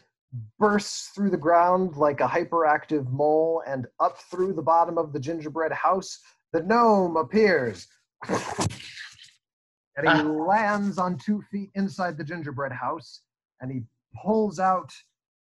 bursts 0.59 1.11
through 1.11 1.31
the 1.31 1.37
ground 1.37 1.97
like 1.97 2.21
a 2.21 2.27
hyperactive 2.27 3.09
mole 3.11 3.62
and 3.69 3.87
up 4.01 4.19
through 4.31 4.53
the 4.55 4.62
bottom 4.62 4.99
of 4.99 5.12
the 5.12 5.21
gingerbread 5.21 5.71
house 5.73 6.19
the 6.53 6.62
gnome 6.62 7.16
appears 7.16 7.87
and 8.29 10.03
he 10.03 10.09
Ah. 10.09 10.23
lands 10.23 10.99
on 10.99 11.16
two 11.16 11.40
feet 11.53 11.71
inside 11.75 12.16
the 12.19 12.25
gingerbread 12.25 12.73
house 12.73 13.23
and 13.61 13.71
he 13.71 13.83
pulls 14.25 14.59
out 14.59 14.90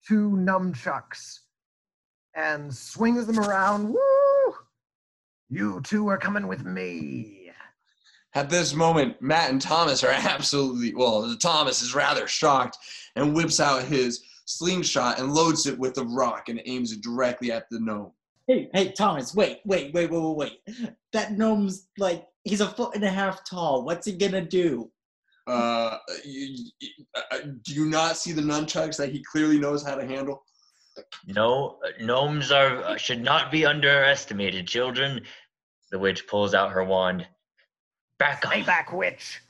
two 0.07 0.31
nunchucks 0.31 1.41
and 2.35 2.73
swings 2.73 3.27
them 3.27 3.39
around 3.39 3.89
woo 3.89 4.55
you 5.49 5.81
two 5.83 6.09
are 6.09 6.19
coming 6.19 6.47
with 6.47 6.65
me 6.65 7.51
At 8.35 8.49
this 8.49 8.73
moment, 8.75 9.21
Matt 9.21 9.51
and 9.51 9.61
Thomas 9.61 10.05
are 10.05 10.11
absolutely 10.13 10.95
well. 10.95 11.37
Thomas 11.37 11.83
is 11.83 11.95
rather 11.95 12.29
shocked 12.29 12.79
and 13.17 13.35
whips 13.35 13.59
out 13.59 13.83
his 13.83 14.23
slingshot 14.45 15.19
and 15.19 15.33
loads 15.35 15.67
it 15.67 15.79
with 15.79 15.99
a 15.99 16.05
rock 16.05 16.49
and 16.49 16.61
aims 16.65 16.93
it 16.93 17.01
directly 17.03 17.51
at 17.53 17.69
the 17.71 17.81
gnome. 17.81 18.13
Hey, 18.47 18.69
hey, 18.73 18.93
Thomas, 18.93 19.35
wait, 19.35 19.61
wait, 19.65 19.93
wait, 19.93 20.11
wait, 20.11 20.21
wait, 20.21 20.37
wait. 20.67 20.93
That 21.13 21.33
gnome's 21.33 21.87
like, 21.99 22.27
he's 22.45 22.61
a 22.61 22.69
foot 22.69 22.95
and 22.95 23.05
a 23.05 23.11
half 23.11 23.45
tall. 23.45 23.85
What's 23.85 24.07
he 24.07 24.13
gonna 24.13 24.45
do? 24.45 24.91
Uh, 25.47 25.99
you, 26.25 26.69
you- 26.81 27.05
uh, 27.33 27.39
do 27.65 27.75
you 27.75 27.87
not 27.87 28.17
see 28.17 28.33
the 28.33 28.43
nunchucks 28.43 28.97
that 28.97 29.11
he 29.11 29.23
clearly 29.25 29.59
knows 29.59 29.85
how 29.85 29.95
to 29.95 30.07
handle? 30.07 30.45
No, 31.27 31.79
gnomes 32.01 32.51
are 32.53 32.83
uh, 32.85 32.97
should 32.97 33.23
not 33.23 33.51
be 33.51 33.65
underestimated, 33.65 34.67
children. 34.67 35.23
The 35.91 35.99
witch 35.99 36.27
pulls 36.27 36.53
out 36.55 36.71
her 36.73 36.85
wand. 36.85 37.27
Back 38.19 38.45
Stay 38.45 38.61
off. 38.61 38.67
back, 38.67 38.93
witch. 38.93 39.41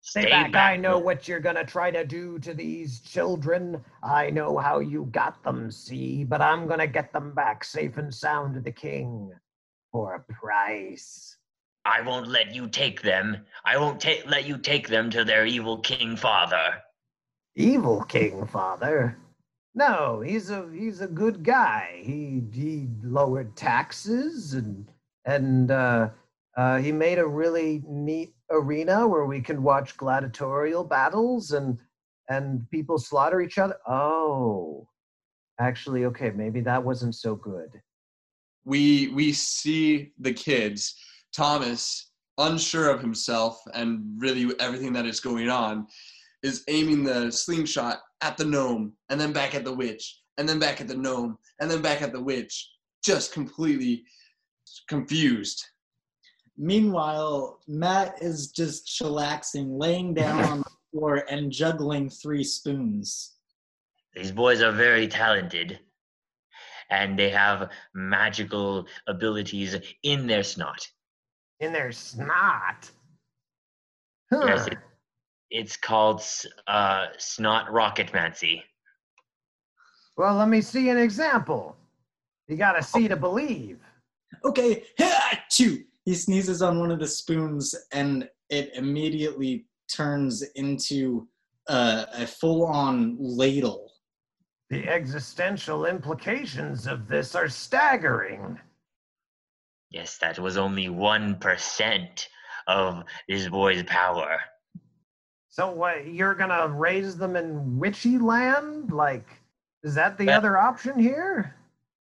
Stay, 0.00 0.22
Stay 0.22 0.30
back. 0.30 0.52
back, 0.52 0.72
I 0.72 0.76
know 0.76 0.98
what 0.98 1.28
you're 1.28 1.40
gonna 1.40 1.64
try 1.64 1.90
to 1.90 2.04
do 2.06 2.38
to 2.40 2.52
these 2.54 3.00
children. 3.00 3.82
I 4.02 4.30
know 4.30 4.58
how 4.58 4.78
you 4.80 5.06
got 5.12 5.42
them, 5.44 5.70
see, 5.70 6.24
but 6.24 6.40
I'm 6.40 6.66
gonna 6.66 6.86
get 6.86 7.12
them 7.12 7.34
back 7.34 7.64
safe 7.64 7.96
and 7.96 8.12
sound 8.14 8.54
to 8.54 8.60
the 8.60 8.72
king 8.72 9.30
for 9.92 10.14
a 10.14 10.32
price. 10.32 11.36
I 11.84 12.00
won't 12.00 12.28
let 12.28 12.54
you 12.54 12.68
take 12.68 13.02
them. 13.02 13.44
I 13.64 13.76
won't 13.76 14.00
ta- 14.00 14.24
let 14.26 14.46
you 14.46 14.58
take 14.58 14.88
them 14.88 15.10
to 15.10 15.24
their 15.24 15.46
evil 15.46 15.78
king 15.78 16.16
father. 16.16 16.82
Evil 17.56 18.02
king, 18.04 18.46
father. 18.46 19.18
No, 19.74 20.20
he's 20.20 20.50
a 20.50 20.68
he's 20.72 21.00
a 21.00 21.06
good 21.06 21.42
guy. 21.42 22.00
He 22.02 22.42
he 22.52 22.88
lowered 23.02 23.56
taxes 23.56 24.54
and 24.54 24.88
and 25.26 25.70
uh, 25.70 26.10
uh, 26.56 26.78
he 26.78 26.92
made 26.92 27.18
a 27.18 27.26
really 27.26 27.82
neat 27.86 28.34
arena 28.50 29.06
where 29.06 29.24
we 29.26 29.40
can 29.40 29.62
watch 29.62 29.96
gladiatorial 29.96 30.84
battles 30.84 31.52
and 31.52 31.78
and 32.28 32.68
people 32.70 32.98
slaughter 32.98 33.40
each 33.40 33.58
other. 33.58 33.76
Oh, 33.86 34.88
actually, 35.60 36.04
okay, 36.06 36.30
maybe 36.30 36.60
that 36.62 36.82
wasn't 36.82 37.14
so 37.14 37.34
good. 37.34 37.80
we 38.64 39.08
we 39.08 39.32
see 39.32 40.12
the 40.18 40.32
kids 40.32 40.96
thomas 41.34 42.10
unsure 42.38 42.90
of 42.90 43.00
himself 43.00 43.60
and 43.74 44.02
really 44.18 44.52
everything 44.58 44.92
that 44.92 45.06
is 45.06 45.20
going 45.20 45.48
on 45.48 45.86
is 46.42 46.62
aiming 46.68 47.04
the 47.04 47.30
slingshot 47.32 48.00
at 48.20 48.36
the 48.36 48.44
gnome, 48.44 48.92
and 49.08 49.18
then 49.18 49.32
back 49.32 49.54
at 49.54 49.64
the 49.64 49.72
witch, 49.72 50.20
and 50.36 50.48
then 50.48 50.58
back 50.58 50.80
at 50.80 50.88
the 50.88 50.96
gnome, 50.96 51.38
and 51.60 51.70
then 51.70 51.80
back 51.80 52.02
at 52.02 52.12
the 52.12 52.22
witch, 52.22 52.70
just 53.02 53.32
completely 53.32 54.04
confused. 54.88 55.64
Meanwhile, 56.56 57.60
Matt 57.66 58.22
is 58.22 58.50
just 58.50 58.86
chillaxing, 58.86 59.78
laying 59.80 60.12
down 60.12 60.44
on 60.44 60.58
the 60.58 60.70
floor 60.92 61.24
and 61.30 61.50
juggling 61.50 62.10
three 62.10 62.44
spoons. 62.44 63.32
These 64.14 64.30
boys 64.30 64.60
are 64.60 64.70
very 64.70 65.08
talented, 65.08 65.80
and 66.90 67.18
they 67.18 67.30
have 67.30 67.70
magical 67.94 68.86
abilities 69.06 69.76
in 70.02 70.26
their 70.26 70.44
snot. 70.44 70.86
In 71.64 71.72
their 71.72 71.92
snot. 71.92 72.90
Huh. 74.30 74.44
Yes, 74.44 74.66
it, 74.66 74.78
it's 75.48 75.78
called 75.78 76.20
s- 76.20 76.44
uh, 76.66 77.06
snot 77.16 77.68
rocketmancy. 77.68 78.60
Well, 80.18 80.34
let 80.34 80.50
me 80.50 80.60
see 80.60 80.90
an 80.90 80.98
example. 80.98 81.74
You 82.48 82.56
gotta 82.58 82.82
see 82.82 83.08
to 83.08 83.16
believe. 83.16 83.78
Okay, 84.44 84.84
chew. 85.50 85.84
He 86.04 86.12
sneezes 86.14 86.60
on 86.60 86.80
one 86.80 86.90
of 86.90 86.98
the 86.98 87.06
spoons, 87.06 87.74
and 87.92 88.28
it 88.50 88.74
immediately 88.74 89.64
turns 89.90 90.42
into 90.56 91.26
uh, 91.70 92.04
a 92.12 92.26
full-on 92.26 93.16
ladle. 93.18 93.90
The 94.68 94.86
existential 94.86 95.86
implications 95.86 96.86
of 96.86 97.08
this 97.08 97.34
are 97.34 97.48
staggering. 97.48 98.60
Yes, 99.94 100.18
that 100.18 100.40
was 100.40 100.56
only 100.56 100.88
1% 100.88 102.28
of 102.66 103.04
this 103.28 103.48
boy's 103.48 103.84
power. 103.84 104.40
So 105.50 105.70
what? 105.70 106.08
You're 106.08 106.34
gonna 106.34 106.66
raise 106.66 107.16
them 107.16 107.36
in 107.36 107.78
witchy 107.78 108.18
land? 108.18 108.90
Like, 108.90 109.24
is 109.84 109.94
that 109.94 110.18
the 110.18 110.30
Uh, 110.30 110.36
other 110.36 110.58
option 110.58 110.98
here? 110.98 111.54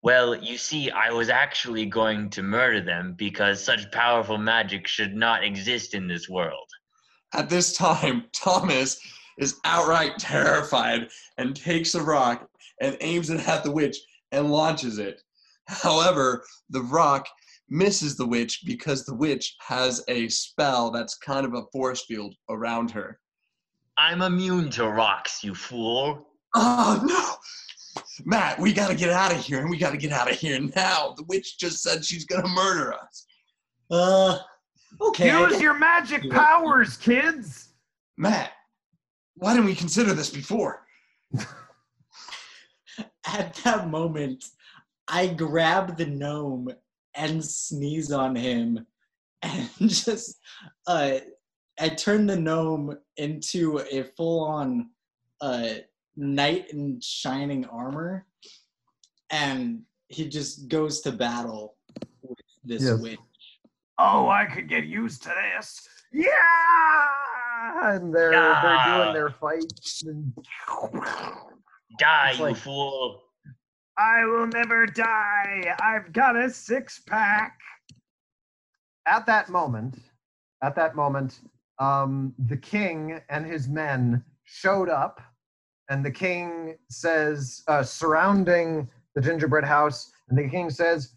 Well, 0.00 0.36
you 0.36 0.58
see, 0.58 0.92
I 0.92 1.10
was 1.10 1.28
actually 1.28 1.86
going 1.86 2.30
to 2.30 2.42
murder 2.44 2.80
them 2.80 3.14
because 3.14 3.64
such 3.64 3.90
powerful 3.90 4.38
magic 4.38 4.86
should 4.86 5.16
not 5.16 5.42
exist 5.42 5.92
in 5.92 6.06
this 6.06 6.28
world. 6.28 6.68
At 7.34 7.48
this 7.48 7.76
time, 7.76 8.26
Thomas 8.32 9.00
is 9.38 9.58
outright 9.64 10.20
terrified 10.20 11.08
and 11.36 11.56
takes 11.56 11.96
a 11.96 12.02
rock 12.02 12.48
and 12.80 12.96
aims 13.00 13.28
it 13.28 13.48
at 13.48 13.64
the 13.64 13.72
witch 13.72 13.96
and 14.30 14.52
launches 14.52 14.98
it. 14.98 15.20
However, 15.66 16.44
the 16.70 16.82
rock 16.82 17.26
misses 17.72 18.16
the 18.16 18.26
witch 18.26 18.60
because 18.66 19.04
the 19.04 19.14
witch 19.14 19.56
has 19.60 20.04
a 20.08 20.28
spell 20.28 20.90
that's 20.90 21.16
kind 21.16 21.46
of 21.46 21.54
a 21.54 21.64
force 21.72 22.04
field 22.04 22.34
around 22.50 22.90
her. 22.90 23.18
I'm 23.96 24.20
immune 24.20 24.70
to 24.72 24.88
rocks, 24.88 25.42
you 25.42 25.54
fool. 25.54 26.28
Oh 26.54 27.00
no! 27.02 28.02
Matt, 28.26 28.58
we 28.58 28.74
gotta 28.74 28.94
get 28.94 29.08
out 29.10 29.32
of 29.32 29.38
here 29.38 29.60
and 29.60 29.70
we 29.70 29.78
gotta 29.78 29.96
get 29.96 30.12
out 30.12 30.30
of 30.30 30.36
here 30.38 30.60
now. 30.76 31.14
The 31.16 31.24
witch 31.28 31.58
just 31.58 31.82
said 31.82 32.04
she's 32.04 32.26
gonna 32.26 32.48
murder 32.48 32.92
us. 32.92 33.26
Uh, 33.90 34.38
okay. 35.00 35.30
Use 35.30 35.60
your 35.60 35.78
magic 35.78 36.30
powers, 36.30 36.96
kids. 36.98 37.70
Matt, 38.18 38.52
why 39.36 39.54
didn't 39.54 39.66
we 39.66 39.74
consider 39.74 40.12
this 40.12 40.30
before? 40.30 40.86
At 43.26 43.54
that 43.64 43.88
moment, 43.88 44.44
I 45.08 45.28
grab 45.28 45.96
the 45.96 46.06
gnome 46.06 46.70
and 47.14 47.44
sneeze 47.44 48.12
on 48.12 48.34
him, 48.36 48.86
and 49.42 49.68
just 49.88 50.38
uh, 50.86 51.18
I 51.80 51.88
turn 51.90 52.26
the 52.26 52.36
gnome 52.36 52.96
into 53.16 53.78
a 53.90 54.04
full-on 54.16 54.90
uh, 55.40 55.68
knight 56.16 56.70
in 56.72 57.00
shining 57.00 57.64
armor, 57.66 58.26
and 59.30 59.82
he 60.08 60.28
just 60.28 60.68
goes 60.68 61.00
to 61.02 61.12
battle 61.12 61.76
with 62.22 62.38
this 62.64 62.82
Yes. 62.82 63.00
witch. 63.00 63.18
Oh, 63.98 64.28
I 64.28 64.46
could 64.46 64.68
get 64.68 64.84
used 64.86 65.22
to 65.24 65.28
this. 65.56 65.88
Yeah. 66.12 66.32
And 67.84 68.14
they're 68.14 68.30
they're 68.30 68.84
doing 68.86 69.12
their 69.14 69.30
fight. 69.30 69.64
and- 70.06 70.32
Die, 71.98 72.30
It's 72.30 72.38
you 72.40 72.54
fool. 72.54 73.22
I 73.98 74.24
will 74.24 74.46
never 74.46 74.86
die. 74.86 75.76
I've 75.80 76.12
got 76.12 76.36
a 76.36 76.50
six 76.50 77.00
pack. 77.00 77.58
At 79.06 79.26
that 79.26 79.48
moment, 79.48 79.98
at 80.62 80.74
that 80.76 80.94
moment, 80.94 81.40
um, 81.78 82.34
the 82.38 82.56
king 82.56 83.20
and 83.28 83.44
his 83.44 83.68
men 83.68 84.24
showed 84.44 84.88
up, 84.88 85.20
and 85.90 86.04
the 86.04 86.10
king 86.10 86.76
says, 86.88 87.62
uh, 87.68 87.82
surrounding 87.82 88.88
the 89.14 89.20
gingerbread 89.20 89.64
house, 89.64 90.12
and 90.28 90.38
the 90.38 90.48
king 90.48 90.70
says, 90.70 91.14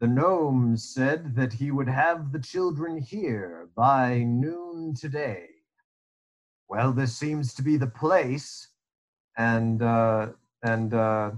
The 0.00 0.06
gnome 0.06 0.76
said 0.76 1.34
that 1.34 1.52
he 1.52 1.70
would 1.70 1.88
have 1.88 2.32
the 2.32 2.38
children 2.38 2.96
here 2.96 3.68
by 3.76 4.18
noon 4.18 4.94
today. 4.94 5.46
Well, 6.68 6.92
this 6.92 7.16
seems 7.16 7.52
to 7.54 7.62
be 7.62 7.76
the 7.76 7.88
place, 7.88 8.68
and 9.36 9.82
uh, 9.82 10.28
and 10.62 10.94
uh, 10.94 11.32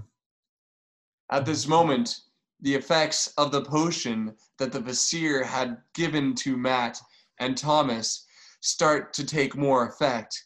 At 1.31 1.45
this 1.45 1.67
moment, 1.67 2.19
the 2.61 2.75
effects 2.75 3.27
of 3.37 3.51
the 3.51 3.63
potion 3.63 4.35
that 4.59 4.71
the 4.71 4.79
vizier 4.79 5.43
had 5.43 5.77
given 5.95 6.33
to 6.35 6.55
Matt 6.57 6.99
and 7.39 7.57
Thomas 7.57 8.25
start 8.61 9.13
to 9.13 9.25
take 9.25 9.55
more 9.55 9.87
effect, 9.87 10.41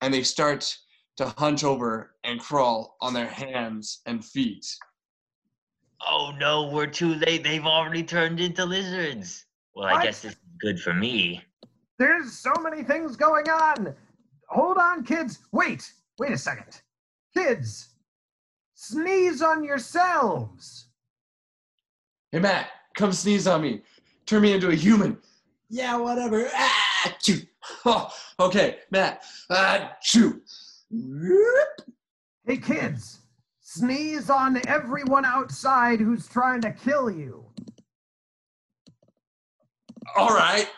and 0.00 0.12
they 0.12 0.22
start 0.22 0.76
to 1.16 1.32
hunch 1.38 1.64
over 1.64 2.14
and 2.24 2.38
crawl 2.40 2.96
on 3.00 3.14
their 3.14 3.26
hands 3.28 4.02
and 4.06 4.24
feet. 4.24 4.66
Oh 6.06 6.32
no, 6.38 6.68
we're 6.70 6.86
too 6.86 7.14
late. 7.14 7.42
They've 7.42 7.64
already 7.64 8.02
turned 8.02 8.38
into 8.38 8.64
lizards. 8.64 9.46
Well, 9.74 9.86
I 9.86 9.92
What? 9.94 10.02
guess 10.04 10.20
this 10.22 10.32
is 10.32 10.38
good 10.60 10.78
for 10.78 10.92
me. 10.92 11.42
There's 11.98 12.32
so 12.38 12.52
many 12.60 12.82
things 12.82 13.16
going 13.16 13.48
on. 13.48 13.94
Hold 14.50 14.76
on, 14.76 15.02
kids. 15.04 15.38
Wait, 15.52 15.90
wait 16.18 16.32
a 16.32 16.38
second. 16.38 16.82
Kids, 17.34 17.88
sneeze 18.86 19.42
on 19.42 19.64
yourselves. 19.64 20.86
Hey, 22.32 22.38
Matt, 22.38 22.68
come 22.96 23.12
sneeze 23.12 23.46
on 23.46 23.62
me. 23.62 23.82
Turn 24.26 24.42
me 24.42 24.52
into 24.52 24.68
a 24.70 24.74
human. 24.74 25.18
Yeah, 25.68 25.96
whatever. 25.96 26.48
Ah, 26.54 27.16
chew. 27.20 27.40
Oh, 27.84 28.08
okay, 28.38 28.78
Matt. 28.92 29.24
Ah, 29.50 29.96
shoot. 30.00 30.40
Hey, 32.46 32.56
kids, 32.58 33.18
sneeze 33.60 34.30
on 34.30 34.60
everyone 34.68 35.24
outside 35.24 35.98
who's 35.98 36.28
trying 36.28 36.60
to 36.60 36.72
kill 36.72 37.10
you. 37.10 37.44
All 40.16 40.28
right. 40.28 40.68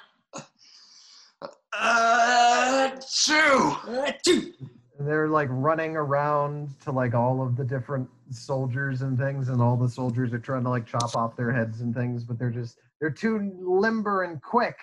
Uh, 1.78 2.90
shoo. 3.06 3.34
Ah, 3.36 4.12
chew. 4.24 4.54
And 4.98 5.06
they're 5.06 5.28
like 5.28 5.48
running 5.50 5.96
around 5.96 6.70
to 6.80 6.90
like 6.90 7.14
all 7.14 7.40
of 7.40 7.56
the 7.56 7.64
different 7.64 8.08
soldiers 8.30 9.02
and 9.02 9.16
things, 9.16 9.48
and 9.48 9.62
all 9.62 9.76
the 9.76 9.88
soldiers 9.88 10.32
are 10.32 10.38
trying 10.40 10.64
to 10.64 10.70
like 10.70 10.86
chop 10.86 11.14
off 11.14 11.36
their 11.36 11.52
heads 11.52 11.80
and 11.82 11.94
things, 11.94 12.24
but 12.24 12.38
they're 12.38 12.50
just 12.50 12.78
they're 13.00 13.10
too 13.10 13.52
limber 13.60 14.24
and 14.24 14.42
quick. 14.42 14.76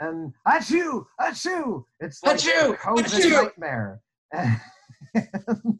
And 0.00 0.32
achoo, 0.46 1.04
achoo! 1.20 1.84
It's 2.00 2.22
like 2.22 2.36
Achoo, 2.38 2.72
a 2.72 2.76
COVID 2.76 3.04
achoo! 3.04 3.30
nightmare. 3.44 4.00
And- 4.34 4.60
and, 5.14 5.78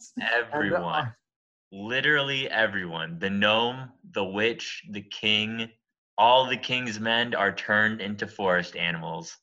Everyone. 0.54 0.82
uh, 0.82 1.10
Literally 1.72 2.48
everyone. 2.50 3.18
The 3.18 3.28
gnome, 3.30 3.90
the 4.12 4.24
witch, 4.24 4.84
the 4.90 5.02
king, 5.02 5.68
all 6.16 6.46
the 6.46 6.56
king's 6.56 6.98
men 6.98 7.34
are 7.34 7.54
turned 7.54 8.00
into 8.00 8.26
forest 8.26 8.74
animals. 8.76 9.36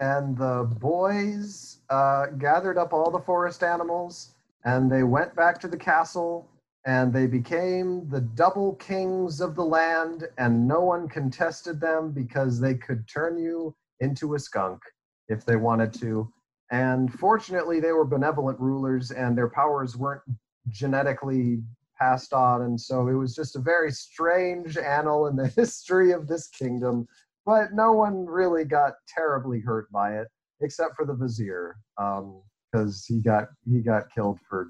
And 0.00 0.36
the 0.36 0.68
boys 0.80 1.78
uh, 1.90 2.26
gathered 2.38 2.78
up 2.78 2.92
all 2.92 3.10
the 3.10 3.20
forest 3.20 3.62
animals 3.62 4.34
and 4.64 4.90
they 4.90 5.02
went 5.02 5.34
back 5.36 5.60
to 5.60 5.68
the 5.68 5.76
castle 5.76 6.48
and 6.86 7.12
they 7.12 7.26
became 7.26 8.08
the 8.10 8.20
double 8.20 8.74
kings 8.74 9.40
of 9.40 9.54
the 9.54 9.64
land 9.64 10.28
and 10.38 10.66
no 10.66 10.80
one 10.80 11.08
contested 11.08 11.80
them 11.80 12.12
because 12.12 12.60
they 12.60 12.74
could 12.74 13.06
turn 13.08 13.38
you 13.38 13.74
into 14.00 14.34
a 14.34 14.38
skunk 14.38 14.80
if 15.28 15.46
they 15.46 15.56
wanted 15.56 15.92
to. 15.94 16.30
And 16.70 17.12
fortunately 17.12 17.80
they 17.80 17.92
were 17.92 18.04
benevolent 18.04 18.58
rulers 18.58 19.12
and 19.12 19.36
their 19.36 19.48
powers 19.48 19.96
weren't 19.96 20.22
genetically 20.70 21.62
passed 21.98 22.32
on 22.32 22.62
and 22.62 22.80
so 22.80 23.06
it 23.06 23.14
was 23.14 23.34
just 23.34 23.54
a 23.54 23.60
very 23.60 23.92
strange 23.92 24.76
annal 24.78 25.28
in 25.28 25.36
the 25.36 25.46
history 25.48 26.10
of 26.10 26.26
this 26.26 26.48
kingdom 26.48 27.06
but 27.46 27.72
no 27.72 27.92
one 27.92 28.26
really 28.26 28.64
got 28.64 28.94
terribly 29.08 29.60
hurt 29.60 29.90
by 29.92 30.16
it, 30.18 30.28
except 30.60 30.96
for 30.96 31.04
the 31.04 31.14
vizier, 31.14 31.76
um, 32.00 32.42
because 32.72 33.04
he 33.06 33.20
got 33.20 33.48
he 33.70 33.80
got 33.80 34.04
killed 34.14 34.38
for 34.48 34.68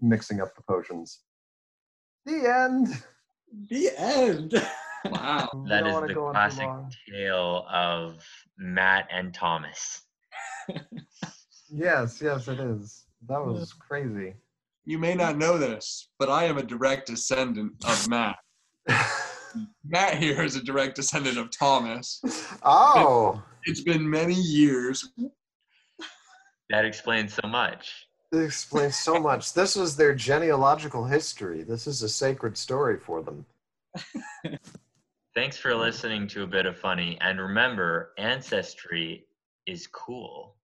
mixing 0.00 0.40
up 0.40 0.54
the 0.56 0.62
potions. 0.68 1.20
The 2.24 2.48
end. 2.48 3.02
The 3.70 3.90
end. 3.96 4.52
Wow. 5.04 5.48
We 5.54 5.68
That 5.68 5.80
don't 5.80 5.88
is 5.88 5.94
wanna 5.94 6.06
the 6.08 6.14
go 6.14 6.26
on 6.26 6.34
too 6.50 6.56
classic 6.56 6.98
tale 7.12 7.64
of 7.70 8.26
Matt 8.58 9.06
and 9.12 9.32
Thomas. 9.32 10.02
Yes, 11.70 12.20
yes, 12.20 12.48
it 12.48 12.58
is. 12.58 13.04
That 13.28 13.44
was 13.44 13.72
crazy. 13.72 14.34
You 14.84 14.98
may 14.98 15.14
not 15.14 15.36
know 15.36 15.58
this, 15.58 16.08
but 16.18 16.28
I 16.28 16.44
am 16.44 16.58
a 16.58 16.62
direct 16.62 17.06
descendant 17.06 17.72
of 17.86 18.08
Matt. 18.08 18.36
Matt 19.84 20.18
here 20.18 20.42
is 20.42 20.56
a 20.56 20.62
direct 20.62 20.96
descendant 20.96 21.38
of 21.38 21.50
Thomas. 21.50 22.20
oh, 22.62 23.42
It's 23.64 23.82
been 23.82 24.08
many 24.08 24.34
years. 24.34 25.08
That 26.70 26.84
explains 26.84 27.32
so 27.34 27.46
much. 27.48 28.08
it 28.32 28.38
explains 28.42 28.96
so 28.98 29.20
much. 29.20 29.54
This 29.54 29.76
was 29.76 29.96
their 29.96 30.14
genealogical 30.14 31.04
history. 31.04 31.62
This 31.62 31.86
is 31.86 32.02
a 32.02 32.08
sacred 32.08 32.58
story 32.58 32.98
for 32.98 33.22
them. 33.22 33.46
Thanks 35.36 35.56
for 35.58 35.74
listening 35.74 36.26
to 36.28 36.42
a 36.42 36.46
bit 36.46 36.66
of 36.66 36.76
funny, 36.78 37.16
and 37.20 37.40
remember, 37.40 38.12
ancestry 38.18 39.26
is 39.66 39.86
cool. 39.86 40.55